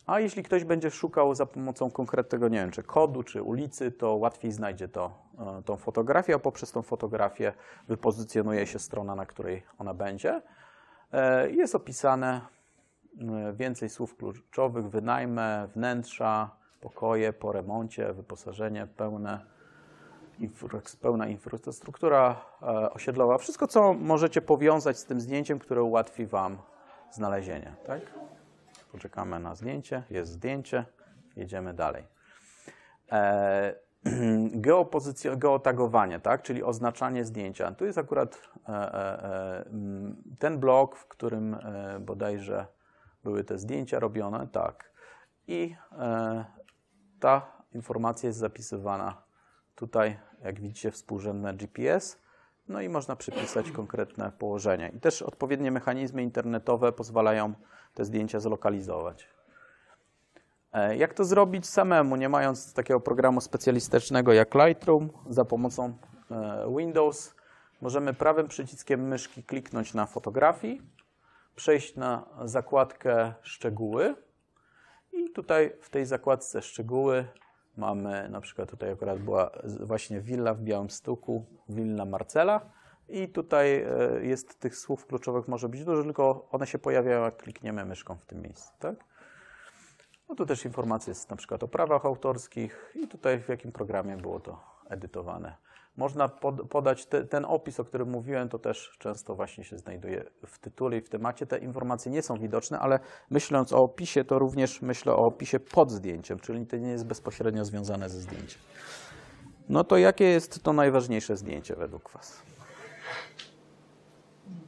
[0.06, 4.16] A jeśli ktoś będzie szukał za pomocą konkretnego, nie wiem, czy kodu, czy ulicy, to
[4.16, 7.54] łatwiej znajdzie to, e, tą fotografię, a poprzez tą fotografię
[7.88, 10.42] wypozycjonuje się strona, na której ona będzie.
[11.14, 12.42] E, Jest opisane
[13.54, 16.50] więcej słów kluczowych, wynajmę, wnętrza,
[16.82, 19.40] pokoje po remoncie, wyposażenie pełne,
[20.40, 23.38] infra- pełna infrastruktura e, osiedlowa.
[23.38, 26.58] Wszystko, co możecie powiązać z tym zdjęciem, które ułatwi Wam
[27.12, 27.76] znalezienie.
[27.86, 28.02] Tak?
[28.92, 30.04] Poczekamy na zdjęcie.
[30.10, 30.86] Jest zdjęcie.
[31.36, 32.04] Jedziemy dalej.
[33.12, 33.76] E,
[35.38, 36.42] geotagowanie, tak?
[36.42, 37.72] czyli oznaczanie zdjęcia.
[37.72, 39.66] Tu jest akurat e, e, e,
[40.40, 42.66] ten blok, w którym e, bodajże
[43.24, 44.48] były te zdjęcia robione.
[44.48, 44.92] Tak.
[45.48, 46.46] I e,
[47.20, 49.24] ta informacja jest zapisywana
[49.76, 52.24] tutaj, jak widzicie, współrzędne GPS.
[52.68, 54.92] No i można przypisać konkretne położenie.
[54.96, 57.54] I też odpowiednie mechanizmy internetowe pozwalają
[57.94, 59.28] te zdjęcia zlokalizować.
[60.74, 65.10] E, Jak to zrobić samemu, nie mając takiego programu specjalistycznego jak Lightroom?
[65.30, 65.98] Za pomocą
[66.32, 67.36] e, Windows
[67.82, 70.82] możemy prawym przyciskiem myszki kliknąć na fotografii,
[71.56, 74.16] przejść na zakładkę szczegóły
[75.12, 77.26] i tutaj w tej zakładce szczegóły
[77.78, 82.62] mamy, na przykład tutaj akurat była właśnie willa w Białymstoku, willa Marcela
[83.10, 83.88] i tutaj e,
[84.26, 88.26] jest tych słów kluczowych może być dużo, tylko one się pojawiają jak klikniemy myszką w
[88.26, 88.96] tym miejscu, tak?
[90.30, 94.18] No tu też informacja jest na przykład o prawach autorskich i tutaj w jakim programie
[94.18, 95.56] było to edytowane.
[95.98, 100.24] Można pod, podać te, ten opis, o którym mówiłem, to też często właśnie się znajduje
[100.46, 101.46] w tytule i w temacie.
[101.46, 105.92] Te informacje nie są widoczne, ale myśląc o opisie, to również myślę o opisie pod
[105.92, 108.62] zdjęciem, czyli to nie jest bezpośrednio związane ze zdjęciem.
[109.70, 112.42] No to jakie jest to najważniejsze zdjęcie według Was?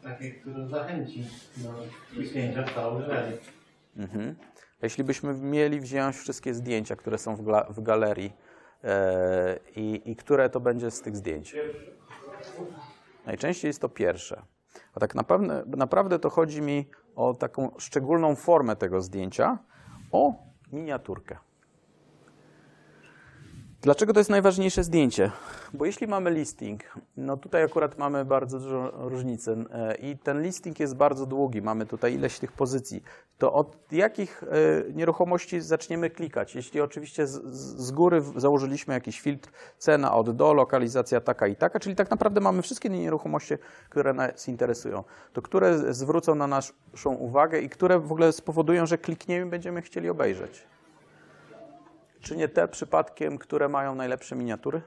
[0.03, 1.25] Takie, które zachęci
[1.57, 1.69] do
[2.11, 3.38] kliknięcia w całą galerię.
[3.97, 4.35] Mhm.
[4.81, 7.35] Jeśli byśmy mieli wziąć wszystkie zdjęcia, które są
[7.69, 8.33] w, galerii
[9.76, 11.56] i, i które to będzie z tych zdjęć?
[13.26, 14.41] Najczęściej jest to pierwsze.
[14.93, 19.58] A tak naprawdę, naprawdę to chodzi mi o taką szczególną formę tego zdjęcia,
[20.12, 20.34] o
[20.71, 21.38] miniaturkę.
[23.86, 25.32] Dlaczego to jest najważniejsze zdjęcie?
[25.74, 26.82] Bo jeśli mamy listing,
[27.17, 31.86] no tutaj akurat mamy bardzo dużą różnicę e, i ten listing jest bardzo długi, mamy
[31.86, 33.04] tutaj ileś tych pozycji,
[33.38, 34.48] to od jakich e,
[34.93, 36.56] nieruchomości zaczniemy klikać?
[36.56, 37.41] Jeśli oczywiście z,
[37.86, 42.41] z góry założyliśmy jakiś filtr cena od do, lokalizacja taka i taka, czyli tak naprawdę
[42.41, 43.54] mamy wszystkie nieruchomości,
[43.89, 48.98] które nas interesują, to które zwrócą na naszą uwagę i które w ogóle spowodują, że
[48.98, 50.74] klikniemy i będziemy chcieli obejrzeć?
[52.25, 54.81] Czy nie te przypadkiem, które mają najlepsze miniatury?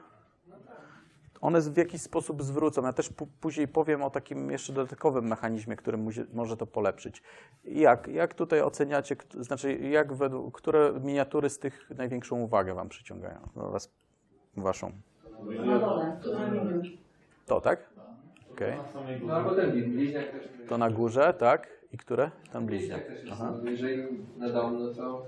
[1.40, 2.82] One w jakiś sposób zwrócą.
[2.82, 5.98] Ja też później powiem o takim jeszcze dodatkowym mechanizmie, który
[6.32, 7.22] może to polepsbyć.
[7.64, 13.48] Jak, jak tutaj oceniacie, znaczy jak według, które miniatury z tych największą uwagę Wam przyciągają?
[13.54, 13.90] Was,
[14.56, 14.92] waszą.
[15.66, 16.38] Na dole, to
[17.48, 17.90] na tak?
[18.76, 19.44] Na samej No.
[20.68, 21.68] To na górze, tak?
[21.92, 22.30] I które?
[22.52, 23.02] Tam bliźniak.
[23.32, 23.54] Aha.
[23.62, 24.02] No, jeżeli
[24.38, 25.26] nadam, no to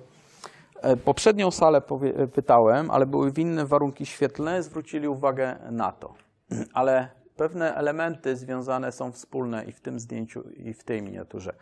[1.04, 1.82] Poprzednią salę
[2.16, 6.14] e, pytałem, ale były inne warunki świetlne, zwrócili uwagę na to.
[6.74, 11.54] Ale pewne elementy związane są wspólne i w tym zdjęciu, i w tej miniaturze.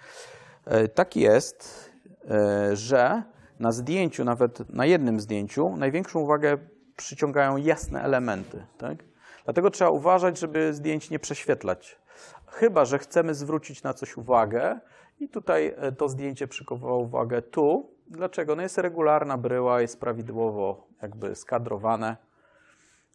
[0.65, 1.91] E, Tak jest,
[2.31, 3.23] e, że
[3.61, 6.59] na zdjęciu, nawet na jednym zdjęciu, największą uwagę
[6.97, 8.67] przyciągają jasne elementy.
[8.79, 8.99] Tak?
[9.45, 11.99] Dlatego trzeba uważać, żeby zdjęć nie prześwietlać.
[12.47, 14.81] Chyba, że chcemy zwrócić na coś uwagę
[15.21, 17.98] i tutaj e, to zdjęcie przykuwało uwagę tu.
[18.11, 18.57] Dlaczego?
[18.57, 22.17] No jest regularna bryła, jest prawidłowo jakby skadrowane,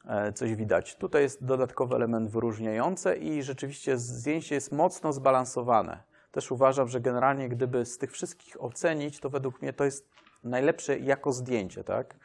[0.05, 0.95] e, coś widać.
[0.95, 6.03] Tutaj jest dodatkowy element wyróżniający i rzeczywiście zdjęcie jest mocno zbalansowane.
[6.31, 10.09] Też uważam, że generalnie gdyby z tych wszystkich ocenić, to według mnie to jest
[10.43, 12.15] najlepsze jako zdjęcie, tak?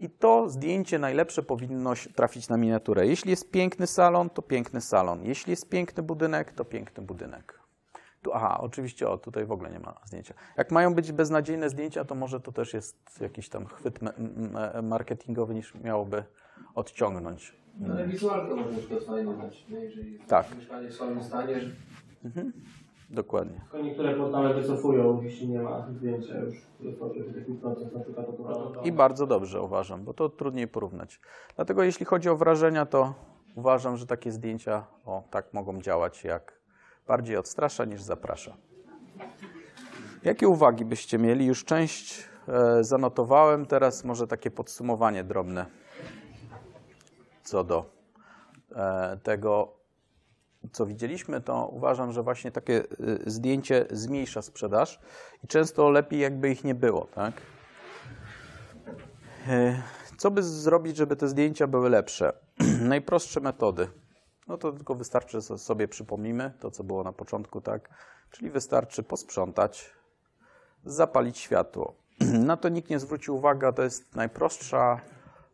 [0.00, 3.06] I to zdjęcie najlepsze powinno trafić na miniaturę.
[3.06, 5.24] Jeśli jest piękny salon, to piękny salon.
[5.24, 7.63] Jeśli jest piękny budynek, to piękny budynek.
[8.24, 10.34] Tu, aha, oczywiście, o, tutaj w ogóle nie ma zdjęcia.
[10.56, 13.98] Jak mają być beznadziejne zdjęcia, to może to też jest jakiś tam chwyt
[14.82, 16.24] marketingowy, niż miałoby
[16.74, 17.56] odciągnąć.
[17.90, 19.78] ale wizualkę może na przykład fajnie dać, nie?
[19.80, 20.56] jeżeli Tak.
[20.56, 21.70] mieszkanie w słabym stanie, że
[23.10, 23.60] dokładnie.
[23.60, 28.86] Tylko niektóre portale wycofują, jeśli nie ma zdjęcia już na przykład.
[28.86, 31.20] I bardzo dobrze uważam, bo to trudniej porównać.
[31.56, 33.14] Dlatego jeśli chodzi o wrażenia, to
[33.54, 36.63] uważam, że takie zdjęcia o tak mogą działać, jak
[37.06, 38.56] bardziej odstrasza niż zaprasza.
[40.22, 41.46] Jakie uwagi byście mieli?
[41.46, 45.66] Już część e, zanotowałem, teraz może takie podsumowanie drobne
[47.44, 47.90] co do
[48.76, 49.74] e, tego,
[50.72, 52.84] co widzieliśmy, to uważam, że właśnie takie e,
[53.26, 55.00] zdjęcie zmniejsza sprzedaż
[55.44, 57.34] i często lepiej jakby ich nie było, tak?
[59.48, 59.82] E,
[60.18, 62.32] Co by zrobić, żeby te zdjęcia były lepsze?
[62.80, 63.88] Najprostsze metody.
[64.46, 67.88] No to tylko wystarczy, sobie przypomnimy to, co było na początku, tak?
[68.30, 69.90] Czyli wystarczy posprzątać,
[70.84, 71.94] zapalić światło.
[72.50, 75.00] Na to nikt nie zwrócił uwagi, to jest najprostsza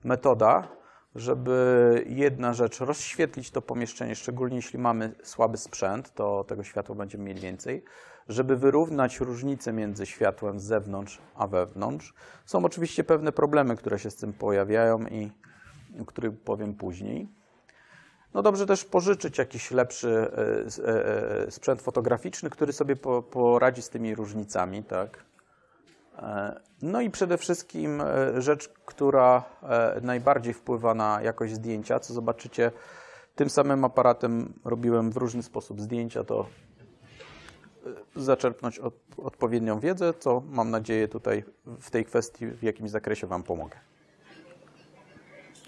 [0.05, 0.69] metoda,
[1.15, 7.25] żeby jedna rzecz rozświetlić to pomieszczenie, szczególnie jeśli mamy słaby sprzęt, to tego światła będziemy
[7.25, 7.85] mieli więcej,
[8.29, 12.15] żeby wyrównać różnicę między światłem z zewnątrz a wewnątrz.
[12.47, 15.33] Są oczywiście pewne problemy, które się z tym pojawiają i
[16.01, 17.40] o których powiem później.
[18.35, 20.39] No dobrze też pożyczyć jakiś lepszy e,
[20.89, 25.25] e, e, sprzęt fotograficzny, który sobie po, poradzi z tymi różnicami, tak?
[26.83, 28.03] No i przede wszystkim
[28.39, 29.45] rzecz, która
[30.03, 32.73] najbardziej wpływa na jakość zdjęcia, co zobaczycie,
[33.35, 36.47] tym samym aparatem robiłem w różny sposób zdjęcia, to
[38.17, 41.45] zaczerpnąć od, odpowiednią wiedzę, co mam nadzieję tutaj
[41.81, 43.77] w tej kwestii w jakimś zakresie Wam pomogę.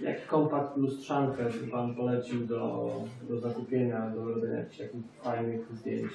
[0.02, 2.92] Jak kompakt lustrzankę by Pan polecił do,
[3.28, 6.12] do zakupienia, do robienia jakichś takich fajnych zdjęć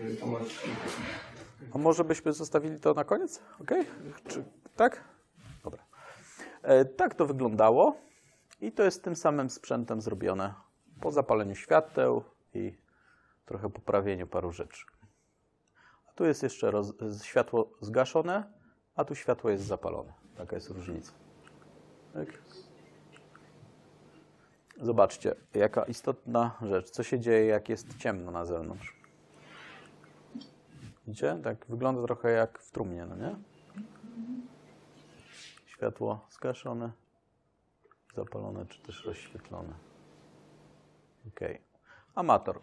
[0.00, 0.68] nieruchomości?
[1.74, 3.42] A może byśmy zostawili to na koniec?
[3.60, 3.70] Ok?
[4.28, 4.44] Czy,
[4.76, 5.04] tak?
[5.64, 5.82] Dobra.
[6.62, 7.96] E, tak to wyglądało
[8.60, 10.54] i to jest tym samym sprzętem zrobione
[11.00, 12.74] po zapaleniu świateł i
[13.46, 14.84] trochę poprawieniu paru rzeczy.
[16.08, 16.92] A tu jest jeszcze roz,
[17.22, 18.44] światło zgaszone,
[18.96, 20.12] a tu światło jest zapalone.
[20.36, 21.12] Taka jest różnica.
[22.14, 22.28] Tak?
[24.80, 26.90] Zobaczcie, jaka istotna rzecz.
[26.90, 28.96] Co się dzieje, jak jest ciemno na zewnątrz.
[31.06, 31.38] Widzicie?
[31.44, 33.36] Tak wygląda trochę jak w trumnie, no nie?
[35.66, 36.92] Światło zgaszone,
[38.16, 39.74] zapalone czy też rozświetlone.
[41.28, 41.40] Ok.
[42.14, 42.60] Amator.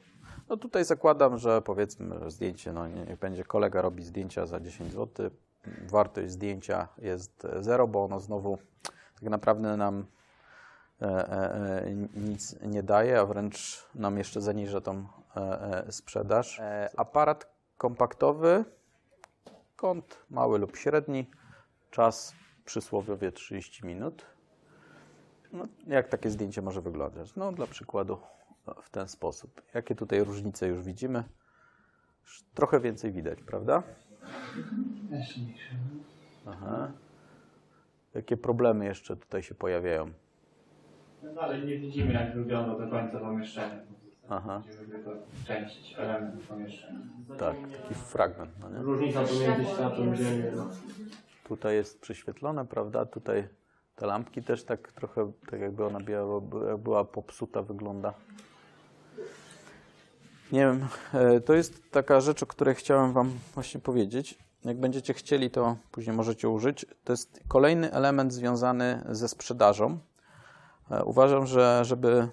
[0.49, 4.91] No tutaj zakładam, że powiedzmy, że zdjęcie, no nie- będzie kolega robi zdjęcia za 10
[4.91, 5.29] zł.
[5.89, 8.57] Wartość zdjęcia jest zero, bo ono znowu
[9.19, 10.05] tak naprawdę nam
[12.15, 15.41] nic nie daje, a wręcz nam jeszcze zaniża tą e,
[15.87, 16.59] e, sprzedaż.
[16.59, 18.65] E, aparat kompaktowy,
[19.75, 21.31] kąt mały lub średni,
[21.91, 22.33] czas
[22.65, 24.25] przysłowiowie 30 minut.
[25.53, 27.35] No, jak takie zdjęcie może wyglądać?
[27.35, 28.17] No, dla przykładu
[28.83, 29.61] w ten sposób.
[29.73, 31.23] Jakie tutaj różnice już widzimy?
[32.23, 33.83] Już Trochę więcej widać, prawda?
[35.11, 35.75] Jaśniejsze.
[36.47, 36.91] Aha.
[38.13, 40.11] Jakie problemy jeszcze tutaj się pojawiają?
[41.23, 43.81] No dalej nie widzimy, jak wygląda do końca pomieszczenie.
[44.29, 44.61] Aha.
[44.67, 45.11] Widzimy tylko
[45.47, 46.99] część, element pomieszczenia.
[47.39, 48.51] Tak, taki fragment.
[48.59, 48.77] No nie?
[48.77, 50.69] Różnica pomiędzy światłem dziennym.
[51.43, 53.05] Tutaj jest przyświetlone, prawda?
[53.05, 53.47] Tutaj
[53.95, 56.41] te lampki też tak trochę, tak jakby ona była,
[56.77, 58.13] była popsuta, wygląda.
[60.51, 64.37] Nie wiem, e, to jest taka rzecz, o której chciałem Wam właśnie powiedzieć.
[64.65, 66.85] Jak będziecie chcieli, to później możecie użyć.
[67.03, 69.99] To jest kolejny element związany ze sprzedażą.
[70.91, 72.27] E, Uważam, że żeby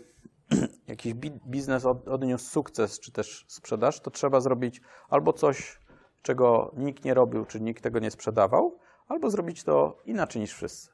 [0.87, 5.81] jakiś bi- biznes od- odniósł sukces, czy też sprzedaż, to trzeba zrobić albo coś,
[6.23, 10.91] czego nikt nie robił, czy nikt tego nie sprzedawał, albo zrobić to inaczej niż wszyscy.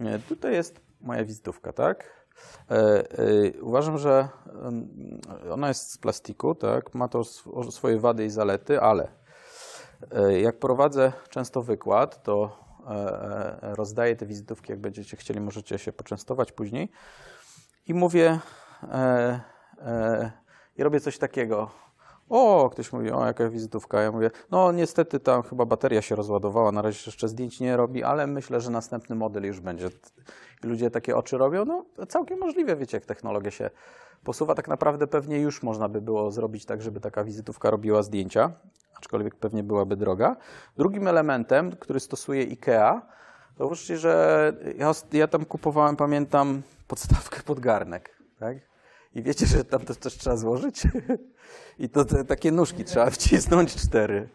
[0.00, 2.24] Nie, Tutaj jest moja wizytówka, tak?
[2.70, 4.28] E, e, Uważam, że
[5.52, 6.94] ona jest z plastiku, tak?
[6.94, 9.08] Ma to sw- swoje wady i zalety, ale
[10.12, 12.63] e, jak prowadzę często wykład, to e, e,
[13.60, 16.90] rozdaję te wizytówki, jak będziecie chcieli, możecie się poczęstować później.
[17.86, 18.38] I mówię,
[18.82, 19.40] e,
[19.78, 20.32] e,
[20.76, 21.83] i robię coś takiego.
[22.34, 24.02] O, ktoś mówi, o, jaka wizytówka.
[24.02, 28.04] Ja mówię, no niestety tam chyba bateria się rozładowała, na razie jeszcze zdjęć nie robi,
[28.04, 29.88] ale myślę, że następny model już będzie.
[30.62, 33.70] Ludzie takie oczy robią, no całkiem możliwe, wiecie, jak technologia się
[34.24, 34.54] posuwa.
[34.54, 38.52] Tak naprawdę pewnie już można by było zrobić tak, żeby taka wizytówka robiła zdjęcia,
[38.96, 40.36] aczkolwiek pewnie byłaby droga.
[40.76, 43.00] Drugim elementem, który stosuje IKEA,
[43.56, 48.73] to właściwie, że ja, ja tam kupowałem, pamiętam, podstawkę pod garnek, tak?
[49.14, 50.82] I wiecie, że tam to też trzeba złożyć?
[51.78, 54.28] I to te, takie nóżki trzeba wcisnąć cztery.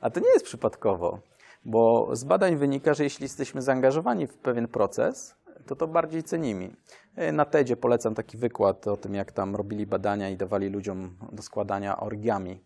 [0.00, 1.20] A to nie jest przypadkowo,
[1.64, 5.34] bo z badań wynika, że jeśli jesteśmy zaangażowani w pewien proces,
[5.66, 6.76] to to bardziej cenimy.
[7.16, 11.16] E, Na TEDzie polecam taki wykład o tym, jak tam robili badania i dawali ludziom
[11.32, 12.60] do składania origami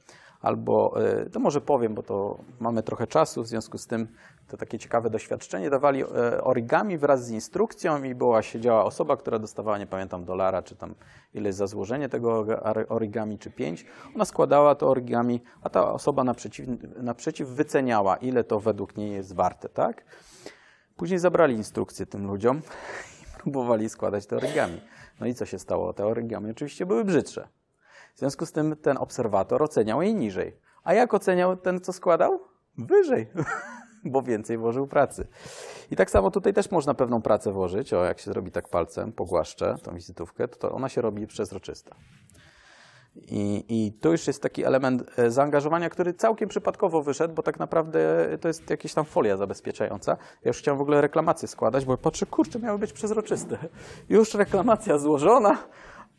[0.44, 4.08] albo, e, to może powiem, bo to mamy trochę czasu, w związku z tym
[4.48, 5.70] to takie ciekawe doświadczenie.
[5.70, 10.62] Dawali e, origami wraz z instrukcją i była, siedziała osoba, która dostawała, nie pamiętam, dolara,
[10.62, 10.94] czy tam
[11.34, 12.46] ileś za złożenie tego
[12.88, 13.86] origami, czy pięć.
[14.14, 16.66] Ona składała to origami, a ta osoba naprzeciw,
[16.96, 20.04] naprzeciw wyceniała, ile to według niej jest warte, tak?
[20.96, 22.58] Później zabrali instrukcję tym ludziom
[23.22, 24.80] i próbowali składać te origami.
[25.20, 25.92] No i co się stało?
[25.92, 27.48] Te origami oczywiście były brzydsze.
[28.14, 30.56] W związku z tym ten obserwator oceniał jej niżej.
[30.84, 32.40] A jak oceniał ten, co składał?
[32.78, 33.26] Wyżej,
[34.04, 35.26] bo więcej włożył pracy.
[35.90, 37.92] I tak samo tutaj też można pewną pracę włożyć.
[37.92, 41.96] O, jak się zrobi tak palcem, pogłaszczę tą wizytówkę, to ona się robi przezroczysta.
[43.16, 48.26] I, I już jest taki element e, zaangażowania, który całkiem przypadkowo wyszedł, bo tak naprawdę
[48.40, 50.16] to jest jakaś tam folia zabezpieczająca.
[50.44, 53.58] Ja już chciałem w ogóle reklamację składać, bo patrzę, kurczę, miały być przezroczyste.
[54.08, 55.58] Już reklamacja złożona,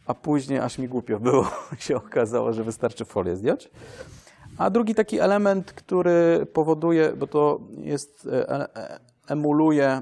[0.05, 1.47] a później aż mi głupio było.
[1.77, 3.69] się okazało, że wystarczy folię zdjąć.
[4.57, 10.01] A drugi taki element, który powoduje, bo to jest e, e, emuluje e,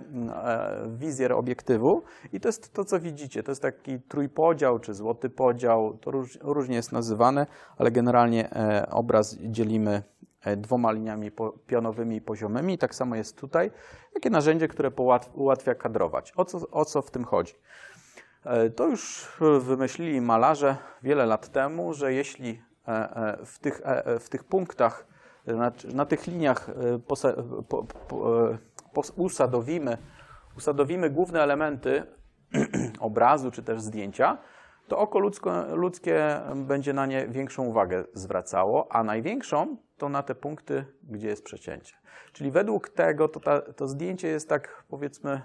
[0.98, 3.44] wizjer obiektywu i to jest to, co widzicie.
[3.44, 7.48] To jest taki trójpodział czy złoty podział, to róż, różnie jest nazywane,
[7.78, 8.50] ale generalnie
[8.92, 10.04] obraz dzielimy
[10.58, 11.32] dwoma liniami
[11.68, 12.78] pionowymi i poziomymi.
[12.78, 13.72] Tak samo jest tutaj.
[14.14, 14.92] Takie narzędzie, które
[15.34, 16.34] ułatwia kadrować.
[16.36, 17.54] O co, o co w tym chodzi?
[18.76, 19.28] To już
[19.60, 22.62] wymyślili malarze wiele lat temu, że jeśli
[23.46, 23.82] w tych,
[24.20, 25.08] w tych punktach,
[25.48, 26.70] na, na tych liniach
[27.08, 27.84] po,
[28.94, 29.98] po, usadowimy,
[30.58, 32.04] usadowimy główne elementy
[33.00, 34.38] obrazu czy też zdjęcia,
[34.88, 40.36] to oko ludzko, ludzkie będzie na nie większą uwagę zwracało, a największą to na te
[40.36, 41.96] punkty, gdzie jest przecięcie.
[42.34, 45.42] Czyli według tego to, ta, to zdjęcie jest tak powiedzmy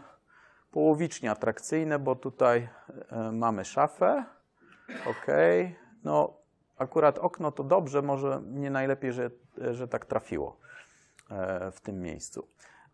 [0.71, 2.69] połowicznie atrakcyjne, bo tutaj
[3.11, 4.25] e, mamy szafę,
[5.07, 5.27] ok,
[6.05, 6.37] no
[6.77, 9.31] akurat okno to dobrze, może nie najlepiej, że,
[9.73, 10.57] że tak trafiło
[11.31, 12.49] e, w tym miejscu.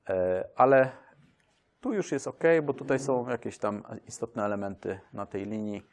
[0.09, 0.91] E, ale
[1.81, 5.87] tu już jest ok, bo tutaj są jakieś tam istotne elementy na tej linii.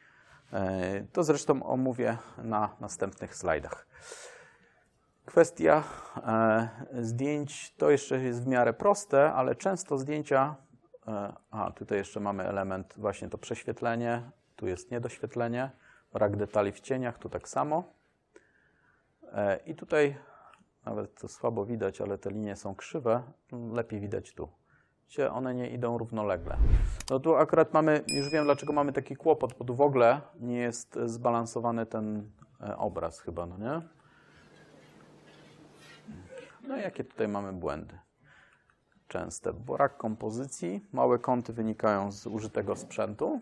[1.14, 3.88] To zresztą omówię na następnych slajdach.
[5.26, 5.84] Kwestia
[7.00, 10.56] zdjęć to jeszcze jest w miarę proste, ale często zdjęcia.
[11.52, 15.72] A tutaj jeszcze mamy element, właśnie to prześwietlenie, tu jest niedoświetlenie,
[16.14, 17.84] brak detali w cieniach, tu tak samo.
[19.66, 20.18] I tutaj
[20.86, 23.24] nawet to słabo widać, ale te linie są krzywe,
[23.74, 24.50] lepiej widać tu.
[25.08, 26.58] Gdzie one nie idą równolegle.
[27.10, 30.58] No tu akurat mamy, już wiem dlaczego mamy taki kłopot, bo tu w ogóle nie
[30.58, 32.32] jest zbalansowany ten
[32.62, 33.82] e, obraz chyba, no nie?
[36.68, 38.00] No jakie tutaj mamy błędy?
[39.12, 39.54] Częste.
[39.54, 43.42] Brak kompozycji, małe kąty wynikają z użytego sprzętu,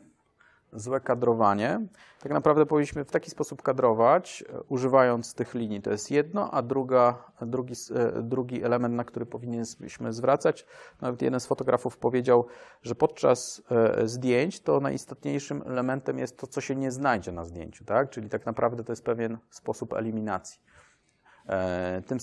[0.74, 1.88] złe kadrowanie.
[2.20, 5.82] Tak naprawdę powinniśmy w taki sposób kadrować, e, używając tych linii.
[5.82, 10.66] To jest jedno, a druga, drugi, e, drugi element, na który powinniśmy zwracać.
[11.02, 12.46] Nawet jeden z fotografów powiedział,
[12.82, 17.86] że podczas e, zdjęć to najistotniejszym elementem jest to, co się nie znajdzie na zdjęciu.
[17.86, 18.10] Tak?
[18.10, 20.62] Czyli tak naprawdę to jest pewien sposób eliminacji.
[22.08, 22.18] Tym,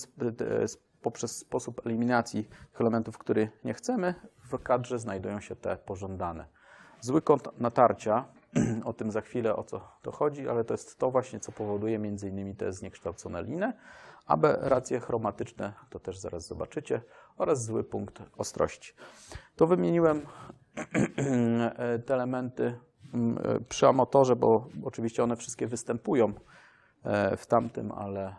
[1.01, 6.45] poprzez sposób eliminacji tych elementów, który nie chcemy, w kadrze znajdują się te pożądane.
[7.01, 8.25] Zły kąt natarcia
[8.85, 11.95] o tym za chwilę, o co to chodzi, ale to jest to właśnie, co powoduje
[12.23, 13.73] innymi te zniekształcone liny,
[14.25, 17.01] aberracje chromatyczne, to też zaraz zobaczycie,
[17.37, 18.93] oraz zły punkt ostrości.
[19.55, 20.21] To wymieniłem
[22.05, 22.79] te elementy
[23.13, 26.33] mm, przy amatorze, bo oczywiście one wszystkie występują
[27.03, 28.35] e, w tamtym, ale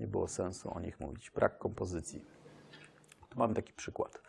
[0.00, 1.30] nie było sensu o nich mówić.
[1.30, 2.24] Brak kompozycji.
[3.28, 4.20] Tu mamy taki przykład.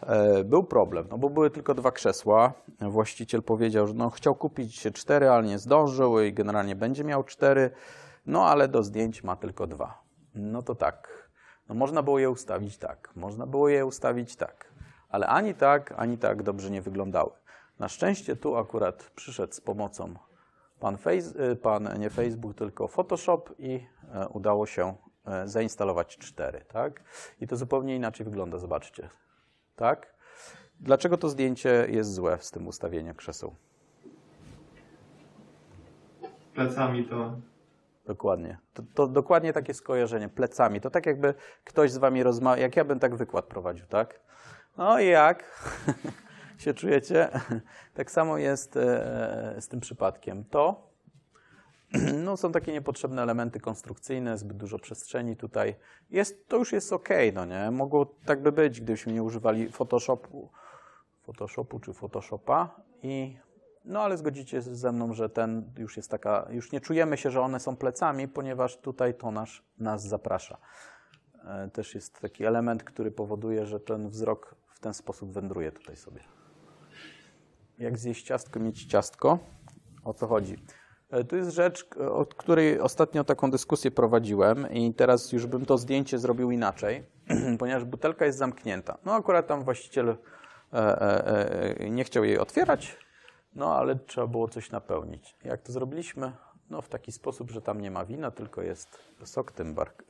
[0.00, 2.52] E, był problem, no bo były tylko dwa krzesła.
[2.80, 7.70] Właściciel powiedział, że no, chciał kupić cztery, ale nie zdążył i generalnie będzie miał cztery,
[8.26, 10.02] no ale do zdjęć ma tylko dwa.
[10.34, 11.28] No to tak.
[11.68, 14.72] No, można było je ustawić tak, można było je ustawić tak,
[15.08, 17.30] ale ani tak, ani tak dobrze nie wyglądały.
[17.78, 20.14] Na szczęście tu akurat przyszedł z pomocą
[20.80, 24.94] pan, face, pan nie Facebook, tylko Photoshop i e, udało się
[25.44, 27.02] zainstalować cztery, tak?
[27.40, 29.08] I to zupełnie inaczej wygląda, zobaczcie,
[29.76, 30.14] tak?
[30.80, 33.54] Dlaczego to zdjęcie jest złe z tym ustawieniem krzeseł?
[36.54, 37.36] Plecami to
[38.08, 38.58] Dokładnie.
[38.74, 40.80] To, to, dokładnie takie skojarzenie, plecami.
[40.80, 44.20] To tak jakby ktoś z wami rozmawiał, jak ja bym tak wykład prowadził, tak?
[44.76, 45.62] No i jak
[46.58, 47.28] się czujecie?
[47.94, 50.44] tak samo jest e, z tym przypadkiem.
[50.44, 50.87] To
[52.24, 55.76] no, są takie niepotrzebne elementy konstrukcyjne, zbyt dużo przestrzeni tutaj.
[56.10, 57.70] Jest, to już jest ok, no nie?
[57.70, 60.50] Mogło tak by być, gdybyśmy nie używali Photoshopu,
[61.22, 63.36] Photoshopu czy Photoshopa i
[63.84, 67.30] No ale zgodzicie się ze mną, że ten już jest taka, już nie czujemy się,
[67.30, 70.58] że one są plecami, ponieważ tutaj tonaż nas zaprasza.
[71.44, 75.96] E, Też jest taki element, który powoduje, że ten wzrok w ten sposób wędruje tutaj
[75.96, 76.20] sobie.
[77.78, 79.38] Jak zjeść ciastko, mieć ciastko?
[80.04, 80.56] O co chodzi?
[81.10, 85.78] E, Tu jest rzecz, od której ostatnio taką dyskusję prowadziłem i teraz już bym to
[85.78, 87.06] zdjęcie zrobił inaczej,
[87.58, 88.98] ponieważ butelka jest zamknięta.
[89.04, 90.16] No akurat tam właściciel e,
[91.80, 92.96] e, nie chciał jej otwierać,
[93.54, 95.36] no ale trzeba było coś napełnić.
[95.44, 96.32] Jak to zrobiliśmy?
[96.70, 100.04] No w taki sposób, że tam nie ma wina, tylko jest sok Tymbark.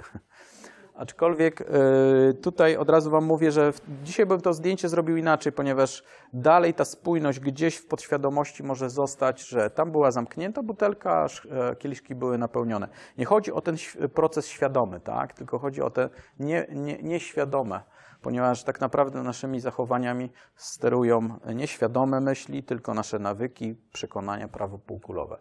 [0.98, 3.72] Aczkolwiek y, tutaj od razu Wam mówię, że
[4.04, 9.48] dzisiaj bym to zdjęcie zrobił inaczej, ponieważ dalej ta spójność gdzieś w podświadomości może zostać,
[9.48, 12.88] że tam była zamknięta butelka, a e, kieliszki były napełnione.
[13.18, 13.76] Nie chodzi o ten
[14.14, 15.32] proces świadomy, tak?
[15.32, 17.80] tylko chodzi o te nie, nie, nieświadome,
[18.22, 25.38] ponieważ tak naprawdę naszymi zachowaniami sterują nieświadome myśli, tylko nasze nawyki, przekonania prawopółkulowe.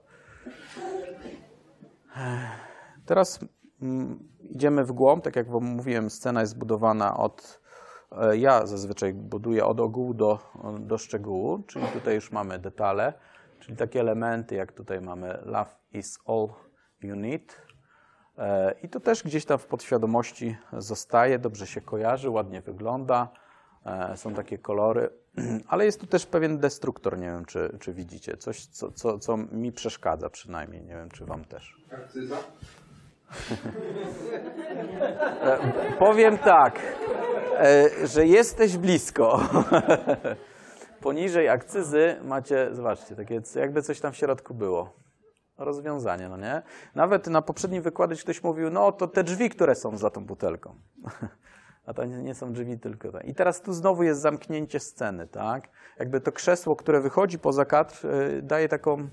[3.05, 3.39] Teraz
[4.39, 7.61] idziemy w głąb, tak jak Wam mówiłem, scena jest zbudowana od,
[8.11, 10.39] e, ja zazwyczaj buduję od ogółu do,
[10.79, 13.13] do szczegółu, czyli tutaj już mamy detale,
[13.59, 16.47] czyli takie elementy, jak tutaj mamy love is all
[17.01, 17.61] you need.
[18.37, 23.29] E, I to też gdzieś tam w podświadomości zostaje, dobrze się kojarzy, ładnie wygląda,
[23.85, 25.09] e, są takie kolory,
[25.67, 29.37] ale jest tu też pewien destruktor, nie wiem czy, czy widzicie, coś co, co, co
[29.37, 31.77] mi przeszkadza przynajmniej, nie wiem czy Wam też.
[31.91, 32.35] Akcyza?
[35.99, 36.79] Powiem tak,
[37.59, 39.39] e, że jesteś blisko.
[41.01, 44.93] Poniżej akcyzy macie, zobaczcie, takie jakby coś tam w środku było.
[45.57, 46.61] Rozwiązanie, no nie?
[46.95, 50.75] Nawet na poprzednim wykładzie ktoś mówił, no to te drzwi, które są za tą butelką.
[51.87, 53.23] A to nie są drzwi, tylko te.
[53.23, 55.69] I teraz tu znowu jest zamknięcie sceny, tak?
[55.99, 59.09] Jakby to krzesło, które wychodzi poza kadr, y, daje taką,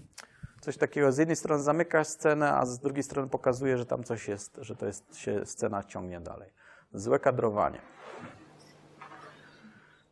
[0.64, 4.28] coś takiego, z jednej strony zamyka scenę, a z drugiej strony pokazuje, że tam coś
[4.28, 6.50] jest, że to jest, się scena ciągnie dalej.
[6.94, 7.80] Złe kadrowanie.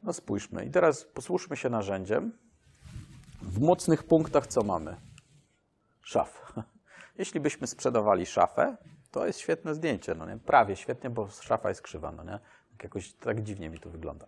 [0.03, 0.65] No spójrzmy.
[0.65, 2.33] I teraz posłuszmy się narzędziem.
[3.43, 4.97] W mocnych punktach co mamy?
[6.01, 6.55] Szaf.
[7.19, 8.77] Jeśli byśmy sprzedawali szafę,
[9.11, 10.39] to jest świetne zdjęcie, no nie?
[10.39, 12.39] Prawie świetnie, bo szafa jest krzywa, no nie?
[12.71, 14.27] Tak Jakoś tak dziwnie mi to wygląda.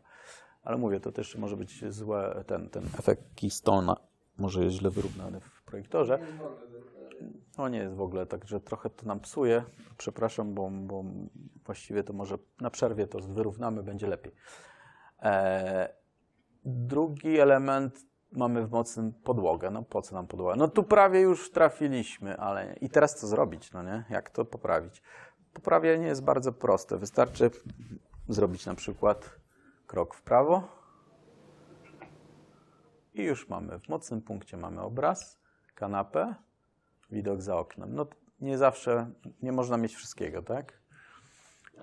[0.62, 3.96] Ale mówię, to też może być złe, ten, ten efekt Keystone'a
[4.38, 5.40] może jest źle wyrównany
[5.74, 6.18] projektorze.
[7.58, 9.64] No nie jest w ogóle, także trochę to nam psuje.
[9.96, 11.04] Przepraszam, bo, bo
[11.64, 14.32] właściwie to może na przerwie to wyrównamy, będzie lepiej.
[15.22, 15.94] E,
[16.64, 19.70] drugi element mamy w mocnym podłogę.
[19.70, 20.56] No po co nam podłoga?
[20.56, 24.04] No tu prawie już trafiliśmy, ale i teraz co zrobić, no nie?
[24.10, 25.02] Jak to poprawić?
[25.52, 26.98] Poprawienie jest bardzo proste.
[26.98, 27.50] Wystarczy
[28.28, 29.40] zrobić na przykład
[29.86, 30.68] krok w prawo
[33.14, 35.43] i już mamy w mocnym punkcie mamy obraz,
[35.74, 36.34] kanapę,
[37.10, 37.94] widok za oknem.
[37.94, 38.06] No
[38.40, 39.10] nie zawsze,
[39.42, 40.72] nie można mieć wszystkiego, tak?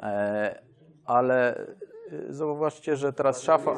[0.02, 0.62] E,
[1.06, 1.66] ale
[2.14, 3.72] y, zauważcie, że teraz szafa...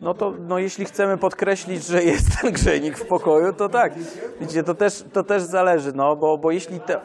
[0.00, 3.92] No to no jeśli chcemy podkreślić, że jest ten grzejnik w pokoju, to tak.
[4.40, 7.00] Widzicie, to też, to też zależy, no bo, bo jeśli te...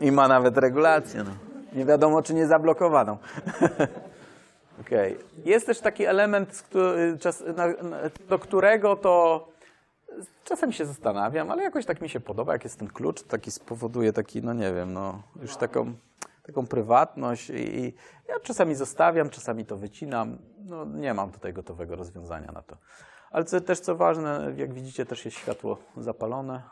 [0.00, 1.30] I ma nawet regulację, no.
[1.72, 3.16] Nie wiadomo, czy nie zablokowaną.
[4.86, 5.18] Okej.
[5.44, 6.68] Jest też taki element,
[8.28, 9.48] do którego to
[10.44, 14.12] czasem się zastanawiam, ale jakoś tak mi się podoba, jak jest ten klucz, taki spowoduje
[14.12, 15.94] taki, no nie wiem, no już taką,
[16.42, 17.94] taką prywatność i,
[18.28, 22.76] ja czasami zostawiam, czasami to wycinam, no nie mam tutaj gotowego rozwiązania na to.
[23.30, 26.62] Ale co, też co ważne, jak widzicie też jest światło zapalone,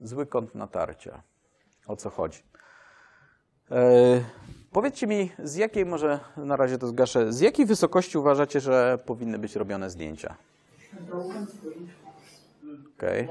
[0.00, 1.22] zły kąt natarcia.
[1.86, 2.42] O co chodzi?
[3.70, 4.20] E,
[4.74, 9.38] powiedzcie mi, z jakiej, może na razie to zgaszę, z jakiej wysokości uważacie, że powinny
[9.38, 10.34] być robione zdjęcia?
[12.96, 13.28] Okej.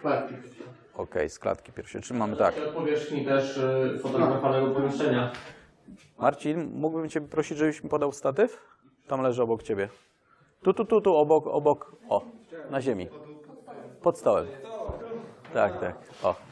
[0.00, 0.34] Klatki.
[0.94, 2.18] Okej, z klatki piersiowej.
[2.18, 2.54] Mamy tak?
[2.74, 5.32] Powierzchni też y, fotografowanego pomieszczenia.
[6.18, 8.58] Marcin, mógłbym Cię prosić, żebyś mi podał statyw?
[9.06, 9.88] Tam leży obok Ciebie.
[10.62, 11.96] Tu, tu, tu, tu, obok, obok.
[12.08, 12.24] O,
[12.70, 13.08] na ziemi.
[14.02, 14.46] Pod stołem.
[15.54, 15.96] Tak, tak.
[16.22, 16.51] O.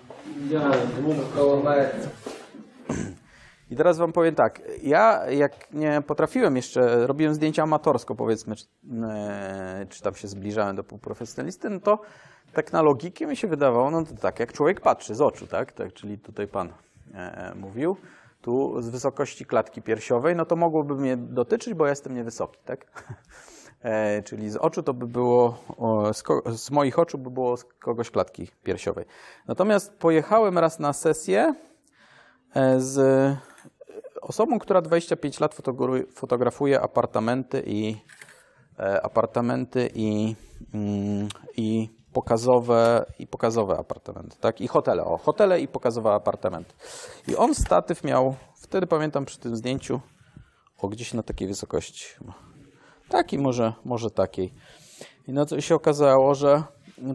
[3.71, 4.63] I teraz Wam powiem tak.
[4.83, 8.65] Ja, jak nie potrafiłem jeszcze, robiłem zdjęcia amatorsko, powiedzmy, czy,
[9.03, 12.01] e, czy tam się zbliżałem do półprofesjonalisty, no to
[12.53, 15.73] tak na logikę mi się wydawało, no to tak, jak człowiek patrzy z oczu, tak?
[15.73, 17.97] tak czyli tutaj Pan e, e, mówił,
[18.43, 22.87] tu z wysokości klatki piersiowej, no to mogłoby mnie dotyczyć, bo ja jestem niewysoki, tak?
[23.83, 25.59] E, czyli z oczu to by było,
[26.13, 26.23] z,
[26.61, 29.05] z moich oczu by było z kogoś klatki piersiowej.
[29.49, 31.55] Natomiast pojechałem raz na sesję
[32.55, 33.37] e, z
[34.23, 35.57] osobą, która 25 lat
[36.15, 37.97] fotografuje apartamenty i
[38.79, 40.37] e, apartamenty i,
[40.75, 44.61] mm, i pokazowe, i pokazowe apartamenty, tak?
[44.61, 46.75] I hotele, o, hotele i pokazowe apartamenty.
[47.29, 50.01] I on statyw miał, wtedy pamiętam przy tym zdjęciu,
[50.79, 52.07] o gdzieś na takiej wysokości
[53.11, 54.53] Takiej, może, może takiej.
[55.29, 56.63] I no to się okazało, że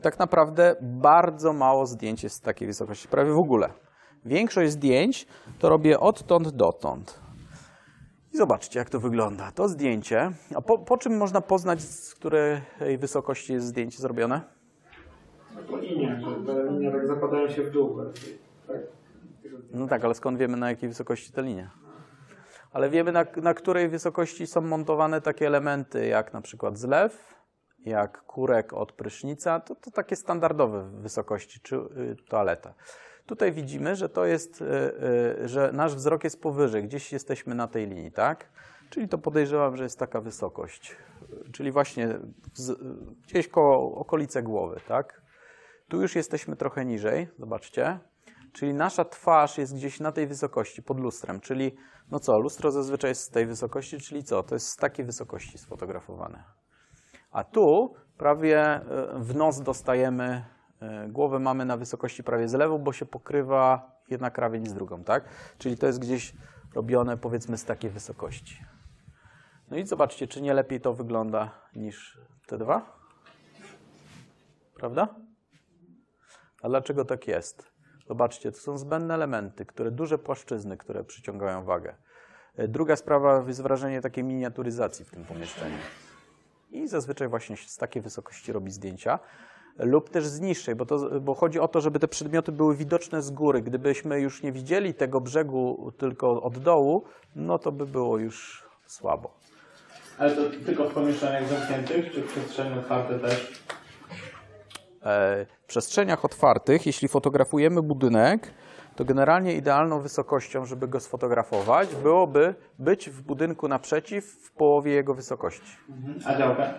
[0.02, 3.70] tak naprawdę bardzo mało zdjęć jest z takiej wysokości, prawie w ogóle.
[4.26, 5.28] Większość zdjęć
[5.60, 7.20] to robię odtąd dotąd.
[8.34, 9.52] I zobaczcie, jak to wygląda.
[9.52, 10.32] To zdjęcie.
[10.56, 12.62] A po, po czym można poznać, z której
[12.98, 14.42] wysokości jest zdjęcie zrobione?
[15.70, 17.98] Po linie, że te linie tak zapadają się w dół.
[18.68, 18.78] Tak?
[19.74, 21.70] No tak, ale skąd wiemy, na jakiej wysokości te linie?
[22.76, 27.36] Ale wiemy, na, na której wysokości są montowane takie elementy, jak na przykład zlew,
[27.80, 32.74] jak kurek od prysznica, to, to takie standardowe wysokości, czy y, toaleta.
[33.26, 34.66] Tutaj widzimy, że to jest, y,
[35.44, 38.50] y, że nasz wzrok jest powyżej, gdzieś jesteśmy na tej linii, tak?
[38.90, 40.96] Czyli to podejrzewam, że jest taka wysokość.
[41.52, 42.20] Czyli właśnie
[42.54, 42.80] z,
[43.28, 45.22] gdzieś koło okolice głowy, tak?
[45.88, 48.00] Tu już jesteśmy trochę niżej, zobaczcie.
[48.56, 51.40] Czyli nasza twarz jest gdzieś na tej wysokości, pod lustrem.
[51.40, 51.76] Czyli,
[52.12, 54.44] no co, lustro zazwyczaj jest z tej wysokości, czyli co?
[54.44, 56.44] To jest z takiej wysokości sfotografowane.
[57.32, 58.82] A tu prawie e,
[59.20, 60.46] w nos dostajemy,
[60.82, 65.04] e, głowę mamy na wysokości prawie z lewu, bo się pokrywa jedna krawień z drugą,
[65.04, 65.24] tak?
[65.58, 66.34] Czyli to jest gdzieś
[66.76, 68.66] robione powiedzmy z takiej wysokości.
[69.72, 73.00] No i zobaczcie, czy nie lepiej to wygląda niż te dwa?
[74.76, 75.16] Prawda?
[76.62, 77.75] A dlaczego tak jest?
[78.08, 81.96] Zobaczcie, to są zbędne elementy, które duże płaszczyzny, które przyciągają wagę.
[82.58, 85.78] E, Druga sprawa jest wrażenie takiej miniaturyzacji w tym pomieszczeniu.
[86.72, 89.20] I zazwyczaj właśnie z takiej wysokości robi zdjęcia
[89.80, 93.22] lub też z niższej, bo, to, bo chodzi o to, żeby te przedmioty były widoczne
[93.22, 93.62] z góry.
[93.62, 97.04] Gdybyśmy już nie widzieli tego brzegu tylko od dołu,
[97.36, 99.34] no to by było już słabo.
[100.18, 103.64] Ale to tylko w pomieszczeniach zamkniętych, czy przestrzenie otwarte też?
[105.06, 108.54] E, w przestrzeniach otwartych, jeśli fotografujemy budynek,
[108.96, 115.14] to generalnie idealną wysokością, żeby go sfotografować, byłoby być w budynku naprzeciw w połowie jego
[115.14, 115.78] wysokości.
[115.90, 116.20] Mhm.
[116.26, 116.74] A działkę?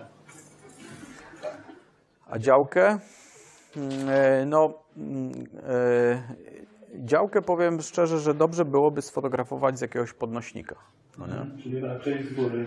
[2.29, 2.99] A działkę?
[3.77, 5.31] Mm, e, No, mm,
[5.69, 6.35] e,
[6.95, 10.75] działkę powiem szczerze, że dobrze byłoby sfotografować z jakiegoś podnośnika.
[11.17, 11.61] No nie?
[11.63, 12.65] Czyli raczej z góry.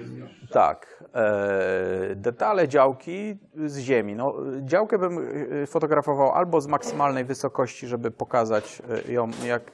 [0.51, 1.05] Tak.
[1.15, 4.15] E, detale działki z ziemi.
[4.15, 5.19] No, działkę bym
[5.63, 9.73] e, fotografował albo z maksymalnej wysokości, żeby pokazać e, ją, jak,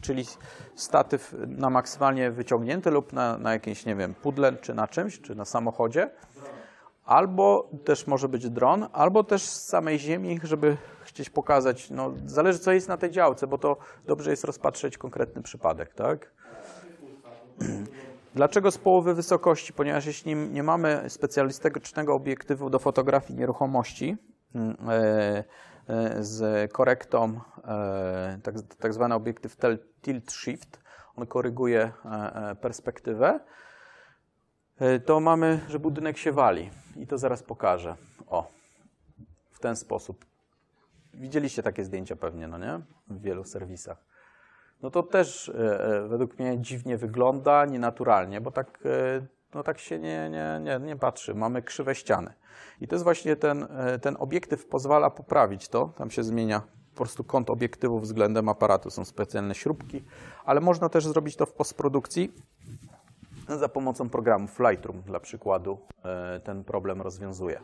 [0.00, 0.24] czyli
[0.74, 5.34] statyw na maksymalnie wyciągnięty lub na, na jakimś, nie wiem, pudle czy na czymś, czy
[5.34, 6.10] na samochodzie.
[7.04, 12.58] Albo też może być dron, albo też z samej ziemi, żeby chcieć pokazać, no zależy
[12.58, 16.30] co jest na tej działce, bo to dobrze jest rozpatrzeć konkretny przypadek, tak?
[18.34, 19.72] Dlaczego z połowy wysokości?
[19.72, 24.16] Ponieważ jeśli nie mamy specjalistycznego obiektywu do fotografii nieruchomości
[24.54, 25.44] mm, e,
[25.88, 29.56] e, z korektą, e, tak, tak zwany obiektyw
[30.02, 30.82] tilt shift,
[31.16, 31.92] on koryguje
[32.60, 33.40] perspektywę,
[35.06, 36.70] to mamy, że budynek się wali.
[36.96, 37.96] I to zaraz pokażę.
[38.26, 38.50] O,
[39.50, 40.24] w ten sposób.
[41.14, 42.80] Widzieliście takie zdjęcia pewnie, no nie?
[43.08, 44.11] W wielu serwisach
[44.82, 49.78] no to też e, e, według mnie dziwnie wygląda, nienaturalnie, bo tak, e, no tak
[49.78, 51.34] się nie, nie, nie, nie patrzy.
[51.34, 52.32] Mamy krzywe ściany.
[52.80, 53.68] I to jest właśnie ten,
[54.02, 55.92] ten obiektyw pozwala poprawić to.
[55.96, 58.90] Tam się zmienia po prostu kąt obiektywu względem aparatu.
[58.90, 60.04] Są specjalne śrubki,
[60.44, 62.32] ale można też zrobić to w postprodukcji
[63.48, 65.78] za pomocą programu Lightroom dla przykładu
[66.44, 67.60] ten problem rozwiązuje.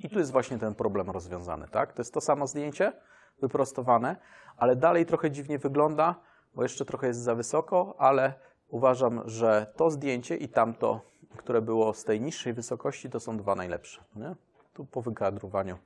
[0.00, 1.92] I tu jest właśnie ten problem rozwiązany, tak?
[1.92, 2.92] To jest to samo zdjęcie,
[3.40, 4.16] wyprostowane,
[4.56, 6.14] ale dalej trochę dziwnie wygląda,
[6.54, 8.34] bo jeszcze trochę jest za wysoko, ale
[8.68, 11.00] uważam, że to zdjęcie i tamto,
[11.36, 14.04] które było z tej niższej wysokości, to są dwa najlepsze.
[14.16, 14.34] Nie?
[14.74, 15.78] Tu po wykadrowaniu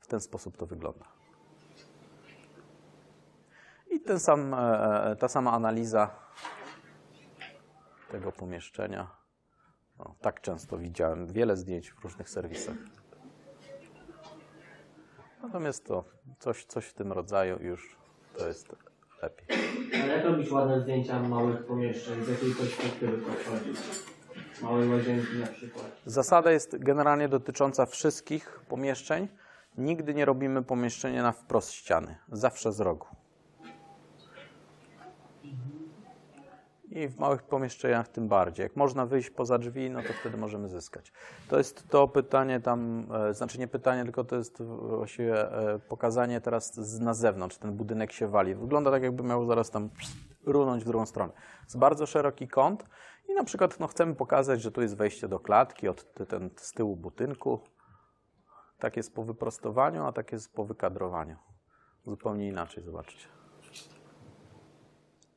[0.00, 1.04] w ten sposób to wygląda.
[3.90, 6.10] I ten sam, e, ta sama analiza
[8.10, 9.10] tego pomieszczenia.
[9.98, 12.76] No, tak często widziałem wiele zdjęć w różnych serwisach.
[15.42, 16.04] Natomiast to
[16.38, 17.96] coś, coś w tym rodzaju już
[18.38, 18.76] to jest
[19.22, 19.46] lepiej.
[20.02, 22.24] Ale jak robić ładne zdjęcia małych pomieszczeń?
[22.24, 23.72] Z jakiej perspektywy to wchodzi?
[24.62, 25.84] Małej łazienki na przykład.
[26.06, 29.28] Zasada jest generalnie dotycząca wszystkich pomieszczeń.
[29.78, 32.16] Nigdy nie robimy pomieszczenia na wprost ściany.
[32.32, 33.06] Zawsze z rogu.
[36.90, 38.64] I w małych pomieszczeniach tym bardziej.
[38.64, 41.12] Jak można wyjść poza drzwi, no to wtedy możemy zyskać.
[41.48, 46.40] To jest to pytanie tam, e, znaczy nie pytanie, tylko to jest właściwie e, pokazanie
[46.40, 47.56] teraz z, na zewnątrz.
[47.58, 48.54] Ten budynek się wali.
[48.54, 49.90] Wygląda tak, jakby miał zaraz tam
[50.46, 51.32] runąć w drugą stronę.
[51.64, 52.84] Jest bardzo szeroki kąt
[53.28, 56.72] i na przykład no, chcemy pokazać, że tu jest wejście do klatki od ten, z
[56.72, 57.60] tyłu budynku.
[58.78, 61.36] Tak jest po wyprostowaniu, a tak jest po wykadrowaniu.
[62.06, 63.39] Zupełnie inaczej, zobaczcie.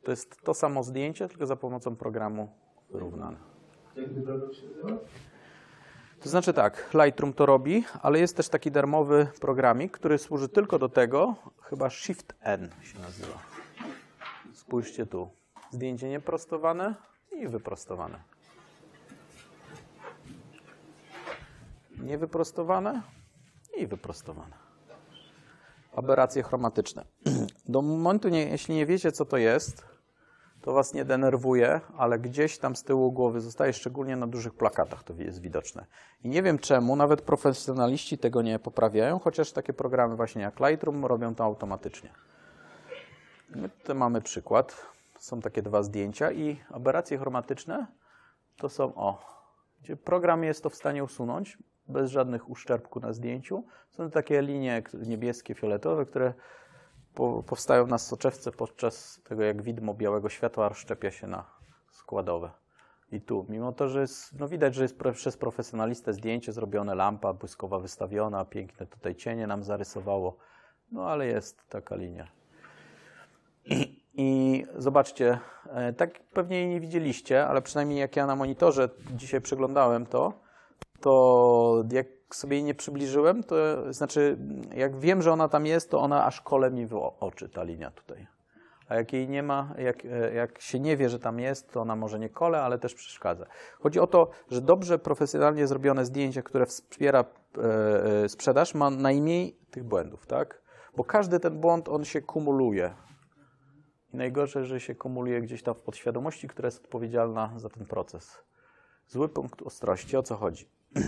[0.04, 2.50] To jest to samo zdjęcie, tylko za pomocą programu
[2.90, 3.38] wyrównane.
[3.96, 4.98] Nazywa?
[6.20, 10.80] To znaczy tak, Lightroom to robi, ale jest też taki darmowy programik, który służy tylko
[10.80, 13.40] do tego, chyba Shift N się nazywa.
[14.54, 15.30] Spójrzcie tu.
[15.72, 16.96] Zdjęcie nieprostowane
[17.32, 18.20] i wyprostowane.
[22.00, 23.02] Niewyprostowane
[23.78, 24.56] i wyprostowane.
[25.96, 27.06] Aberracje chromatyczne.
[27.66, 29.93] Do momentu, nie, jeśli nie wiecie, co to jest,
[30.64, 35.04] to was nie denerwuje, ale gdzieś tam z tyłu głowy zostaje, szczególnie na dużych plakatach
[35.04, 35.86] to jest widoczne.
[36.24, 41.06] I nie wiem czemu, nawet profesjonaliści tego nie poprawiają, chociaż takie programy właśnie jak Lightroom
[41.06, 42.10] robią to automatycznie.
[43.56, 44.76] My tutaj mamy przykład.
[45.20, 47.88] Są takie dwa zdjęcia i aberracje chromatyczne
[48.58, 49.26] to są o,
[49.82, 51.58] gdzie program jest to w stanie usunąć
[51.88, 53.64] bez żadnych uszczerbku na zdjęciu.
[53.90, 56.34] Są takie linie niebieskie, fioletowe, które
[57.16, 61.46] po, powstają na soczewce podczas tego, jak widmo białego światła rozszczepia się na
[61.92, 62.52] składowe.
[63.12, 67.34] I tu, mimo to, że jest, no widać, że jest przez profesjonalistę zdjęcie zrobione, lampa
[67.34, 70.38] błyskowa wystawiona, piękne tutaj cienie nam zarysowało,
[70.92, 72.28] no ale jest taka linia.
[73.66, 75.40] I, I zobaczcie,
[75.70, 80.34] e, tak pewnie jej nie widzieliście, ale przynajmniej jak ja na monitorze dzisiaj przeglądałem to,
[81.02, 83.56] to jak sobie jej nie przybliżyłem, to
[83.94, 84.38] znaczy,
[84.76, 87.92] jak wiem, że ona tam jest, to ona aż kole mi w oczy, ta linia
[87.92, 88.28] tutaj.
[88.90, 91.82] A jak jej nie ma, jak, e, jak się nie wie, że tam jest, to
[91.82, 93.46] ona może nie kole, ale też przeszkadza.
[93.80, 97.26] Chodzi o to, że dobrze, profesjonalnie zrobione zdjęcie, które wspiera
[97.58, 100.62] e, e, sprzedaż, ma najmniej tych błędów, tak?
[100.98, 102.94] Bo każdy ten błąd, on się kumuluje.
[104.14, 108.44] I najgorsze, że się kumuluje gdzieś tam w podświadomości, która jest odpowiedzialna za ten proces.
[109.08, 110.70] Zły punkt ostrości, o co chodzi?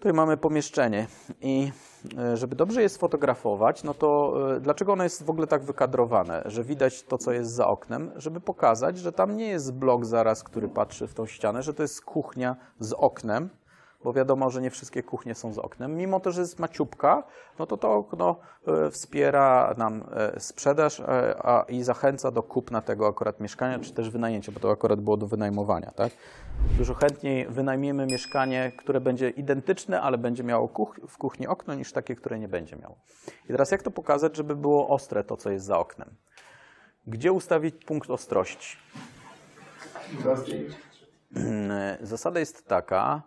[0.00, 1.06] Tutaj mamy pomieszczenie
[1.40, 1.72] i
[2.18, 6.42] e, żeby dobrze je sfotografować, no to e, dlaczego ono jest w ogóle tak wykadrowane,
[6.46, 10.42] że widać to, co jest za oknem, żeby pokazać, że tam nie jest blok zaraz,
[10.44, 13.48] który patrzy w tą ścianę, że to jest kuchnia z oknem,
[14.04, 15.96] bo wiadomo, że nie wszystkie kuchnie są z oknem.
[15.96, 17.22] Mimo to, że jest maciubka,
[17.58, 18.36] no to to okno
[18.66, 21.04] e, wspiera nam e, sprzedaż e,
[21.46, 25.16] a, i zachęca do kupna tego akurat mieszkania, czy też wynajęcia, bo to akurat było
[25.16, 26.12] do wynajmowania, tak?
[26.78, 31.92] Dużo chętniej wynajmiemy mieszkanie, które będzie identyczne, ale będzie miało kuch- w kuchni okno, niż
[31.92, 32.96] takie, które nie będzie miało.
[33.44, 36.14] I teraz jak to pokazać, żeby było ostre to, co jest za oknem?
[37.06, 38.76] Gdzie ustawić punkt ostrości?
[40.36, 40.76] Zdjęcia.
[42.00, 43.22] Zasada jest taka,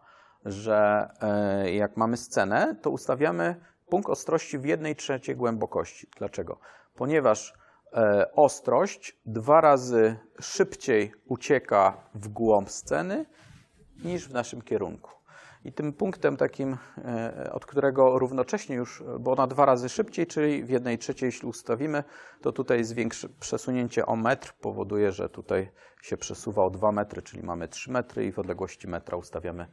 [0.45, 3.55] że e, jak mamy scenę, to ustawiamy
[3.89, 6.07] punkt ostrości w 1 trzeciej głębokości.
[6.17, 6.59] Dlaczego?
[6.95, 7.53] Ponieważ
[7.93, 13.25] e, ostrość dwa razy szybciej ucieka w głąb sceny
[14.03, 15.11] niż w naszym kierunku.
[15.65, 20.63] I tym punktem takim, e, od którego równocześnie już, bo ona dwa razy szybciej, czyli
[20.63, 22.03] w jednej trzeciej, jeśli ustawimy,
[22.41, 25.71] to tutaj zwiększy, przesunięcie o metr powoduje, że tutaj
[26.01, 29.67] się przesuwa o 2 metry, czyli mamy 3 metry i w odległości metra ustawiamy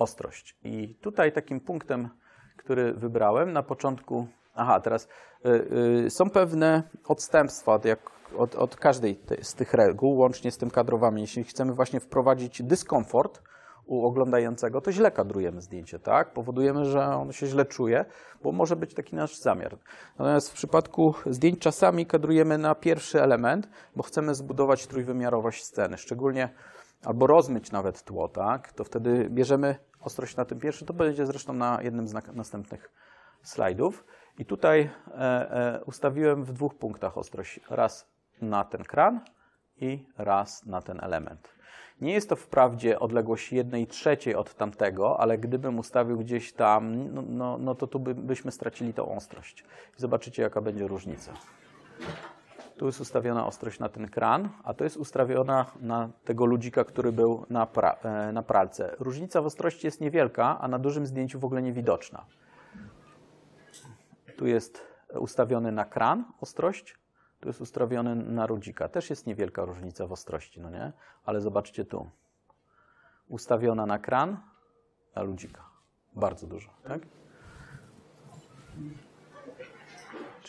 [0.00, 0.56] ostrość.
[0.64, 2.08] I tutaj takim punktem,
[2.56, 5.08] który wybrałem na początku, aha, teraz
[5.46, 5.48] y,
[6.06, 7.98] y, są pewne odstępstwa od, jak,
[8.36, 11.18] od, od każdej te, z tych reguł, łącznie z tym kadrowaniem.
[11.18, 13.42] Jeśli chcemy właśnie wprowadzić dyskomfort
[13.86, 16.32] u oglądającego, to źle kadrujemy zdjęcie, tak?
[16.32, 18.04] Powodujemy, że on się źle czuje,
[18.42, 19.78] bo może być taki nasz zamiar.
[20.18, 26.48] Natomiast w przypadku zdjęć czasami kadrujemy na pierwszy element, bo chcemy zbudować trójwymiarowość sceny, szczególnie
[27.04, 28.72] albo rozmyć nawet tło, tak?
[28.72, 32.92] To wtedy bierzemy ostrość na tym pierwszym, to będzie zresztą na jednym z na- następnych
[33.42, 34.04] slajdów.
[34.38, 37.60] I tutaj e, e, ustawiłem w dwóch punktach ostrość.
[37.70, 38.08] Raz
[38.42, 39.20] na ten kran
[39.76, 41.48] i raz na ten element.
[42.00, 47.22] Nie jest to wprawdzie odległość jednej trzeciej od tamtego, ale gdybym ustawił gdzieś tam, no,
[47.22, 49.64] no, no to tu by, byśmy stracili tą ostrość.
[49.98, 51.32] I zobaczycie, jaka będzie różnica.
[52.80, 57.12] Tu jest ustawiona ostrość na ten kran, a to jest ustawiona na tego ludzika, który
[57.12, 58.96] był na, pra, e, na pralce.
[58.98, 62.26] Różnica w ostrości jest niewielka, a na dużym zdjęciu w ogóle niewidoczna.
[64.36, 66.98] Tu jest ustawiony na kran ostrość,
[67.40, 68.88] tu jest ustawiony na ludzika.
[68.88, 70.92] Też jest niewielka różnica w ostrości, no nie?
[71.24, 72.10] Ale zobaczcie tu.
[73.28, 74.40] Ustawiona na kran,
[75.14, 75.64] a ludzika.
[76.16, 77.00] Bardzo dużo, tak?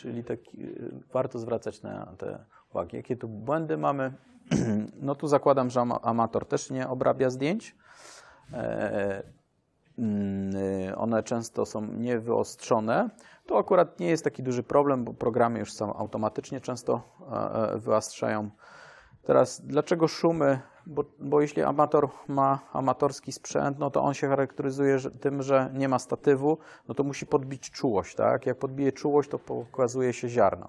[0.02, 2.38] Czyli taki, y, warto zwracać na te
[2.70, 2.96] uwagi.
[2.96, 4.12] Jakie tu błędy mamy?
[5.00, 7.76] No tu zakładam, że ama- amator też nie obrabia zdjęć.
[8.52, 9.22] E,
[9.98, 13.10] mm, y, One często są niewyostrzone.
[13.46, 17.78] To akurat nie jest taki duży problem, bo programy już są automatycznie często e, e,
[17.78, 18.50] wyostrzają.
[19.22, 20.60] Teraz, dlaczego szumy?
[20.86, 25.88] Bo, bo jeśli amator ma amatorski sprzęt, no to on się charakteryzuje tym, że nie
[25.88, 26.58] ma statywu,
[26.88, 28.46] no to musi podbić czułość, tak?
[28.46, 30.68] Jak podbije czułość, to pokazuje się ziarno.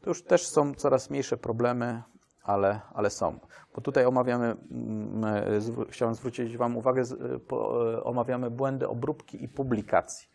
[0.00, 2.02] To już też są coraz mniejsze problemy,
[2.42, 3.38] ale, ale są.
[3.74, 7.02] Bo tutaj omawiamy, mm, zwró- chciałem zwrócić Wam uwagę,
[7.48, 10.28] po, e, omawiamy błędy obróbki i publikacji,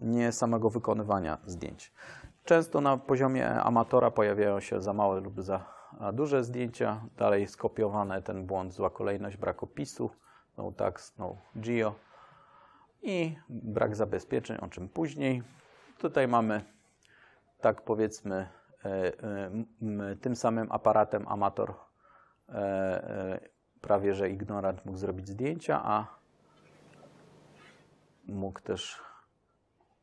[0.00, 1.92] nie samego wykonywania zdjęć.
[2.44, 5.73] Często na poziomie amatora pojawiają się za małe lub za
[6.12, 10.10] duże zdjęcia, dalej skopiowane ten błąd, zła kolejność, brak opisu,
[10.58, 11.94] no tax, no geo
[13.02, 15.42] i brak zabezpieczeń, o czym później.
[15.98, 16.64] Tutaj mamy,
[17.60, 18.48] tak powiedzmy,
[18.84, 21.74] e, tym samym aparatem amator
[22.48, 23.40] e, e,
[23.80, 26.06] prawie że ignorant mógł zrobić zdjęcia, a
[28.26, 29.02] mógł też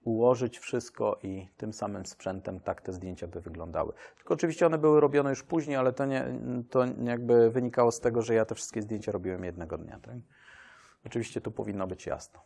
[0.04, 3.94] ułożyć wszystko i tym samym sprzętem tak te zdjęcia by wyglądały.
[4.18, 6.26] Tylko oczywiście one były robione już później, ale to, nie,
[6.70, 10.00] to jakby wynikało z tego, że ja te wszystkie zdjęcia robiłem jednego dnia.
[10.00, 10.16] Tak?
[11.06, 12.40] Oczywiście tu powinno być jasno.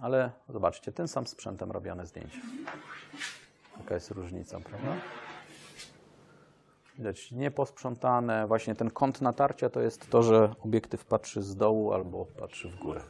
[0.00, 2.38] Ale zobaczcie, tym samym sprzętem robione zdjęcia.
[3.78, 4.96] Jaka jest różnica, prawda?
[6.98, 8.46] Widać nieposprzątane.
[8.46, 12.78] Właśnie ten kąt natarcia to jest to, że obiektyw patrzy z dołu albo patrzy w
[12.78, 13.00] górę.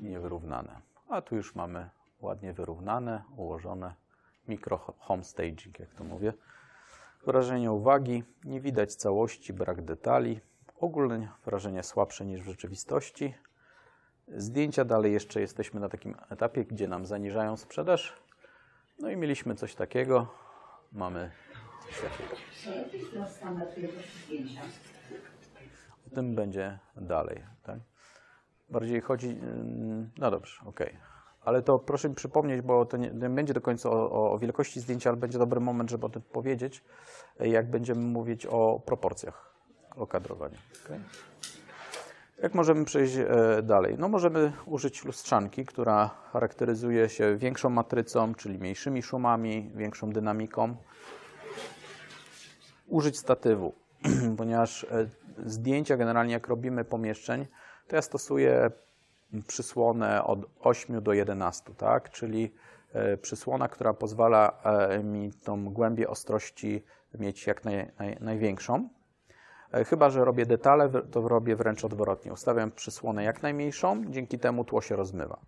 [0.00, 0.80] Niewyrównane.
[1.08, 1.90] A tu już mamy
[2.24, 3.94] ładnie wyrównane, ułożone.
[4.48, 6.32] Mikro home staging, jak to mówię.
[7.26, 8.24] Wrażenie uwagi.
[8.44, 10.40] Nie widać całości, brak detali.
[10.80, 13.34] Ogólnie wrażenie słabsze niż w rzeczywistości.
[14.28, 18.12] Zdjęcia dalej jeszcze jesteśmy na takim etapie, gdzie nam zaniżają sprzedaż.
[18.98, 20.34] No i mieliśmy coś takiego.
[20.92, 21.30] Mamy
[21.86, 22.36] coś takiego.
[26.06, 27.44] O tym będzie dalej.
[27.62, 27.78] Tak?
[28.70, 29.28] Bardziej chodzi.
[29.28, 31.13] ym, No dobrze, okej.
[31.44, 34.80] Ale to proszę mi przypomnieć, bo to nie, nie będzie do końca o, o- wielkości
[34.80, 36.84] zdjęcia, ale będzie dobry moment, żeby o tym powiedzieć,
[37.40, 39.54] jak będziemy mówić o proporcjach,
[39.96, 40.56] o kadrowaniu.
[40.84, 41.00] okej?
[42.42, 43.26] Jak możemy przejść e,
[43.62, 43.96] dalej?
[43.98, 50.76] No możemy użyć lustrzanki, która charakteryzuje się większą matrycą, czyli mniejszymi szumami, większą dynamiką.
[52.88, 53.74] Użyć statywu,
[54.38, 55.08] ponieważ e,
[55.46, 57.46] zdjęcia generalnie jak robimy pomieszczeń,
[57.88, 58.70] to ja stosuję
[59.46, 62.10] przysłonę od 8 do 11, tak?
[62.10, 62.54] czyli
[62.92, 66.84] e, przysłona, która pozwala e, mi tą głębię ostrości
[67.18, 68.88] mieć jak naj, naj, największą.
[69.72, 72.32] E, Chyba, że robię detale, to robię wręcz odwrotnie.
[72.32, 75.38] Ustawiam przysłonę jak najmniejszą, dzięki temu tło się rozmywa.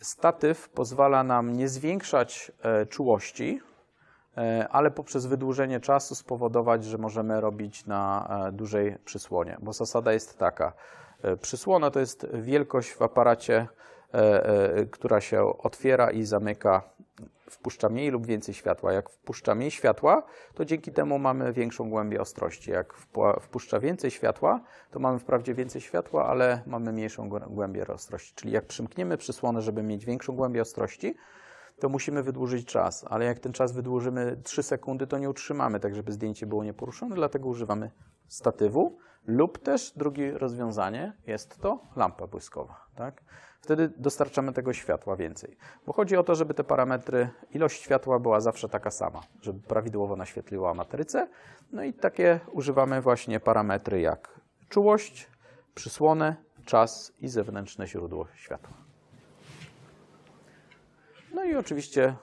[0.00, 2.52] Statyw pozwala nam nie zwiększać
[2.88, 3.60] czułości,
[4.70, 9.56] ale poprzez wydłużenie czasu spowodować, że możemy robić na dużej przysłonie.
[9.62, 10.72] Bo zasada jest taka.
[11.22, 13.68] E, Przysłona to jest wielkość w aparacie,
[14.14, 14.44] e,
[14.74, 16.82] e, która się otwiera i zamyka,
[17.50, 18.92] wpuszcza mniej lub więcej światła.
[18.92, 20.22] Jak wpuszcza mniej światła,
[20.54, 22.70] to dzięki temu mamy większą głębię ostrości.
[22.70, 22.94] Jak
[23.40, 24.60] wpuszcza więcej światła,
[24.90, 28.34] to mamy wprawdzie więcej światła, ale mamy mniejszą głę- głębię ostrości.
[28.34, 31.14] Czyli jak przymkniemy przysłonę, żeby mieć większą głębię ostrości,
[31.80, 35.94] to musimy wydłużyć czas, ale jak ten czas wydłużymy 3 sekundy, to nie utrzymamy, tak
[35.94, 37.90] żeby zdjęcie było nieporuszone, dlatego używamy
[38.28, 38.98] statywu
[39.28, 42.86] lub też drugie rozwiązanie jest to lampa błyskowa.
[42.94, 43.22] Tak?
[43.60, 45.56] Wtedy dostarczamy tego światła więcej.
[45.86, 50.16] Bo chodzi o to, żeby te parametry, ilość światła była zawsze taka sama, żeby prawidłowo
[50.16, 51.28] naświetliła matrycę.
[51.72, 55.30] No i takie używamy właśnie parametry jak czułość,
[55.74, 58.76] przysłonę, czas i zewnętrzne źródło światła.
[61.34, 62.16] No i oczywiście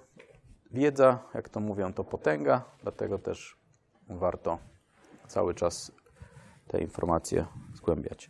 [0.72, 3.58] wiedza, jak to mówią, to potęga, dlatego też
[4.10, 4.58] warto
[5.28, 5.92] cały czas
[6.76, 8.30] te informacje zgłębiać.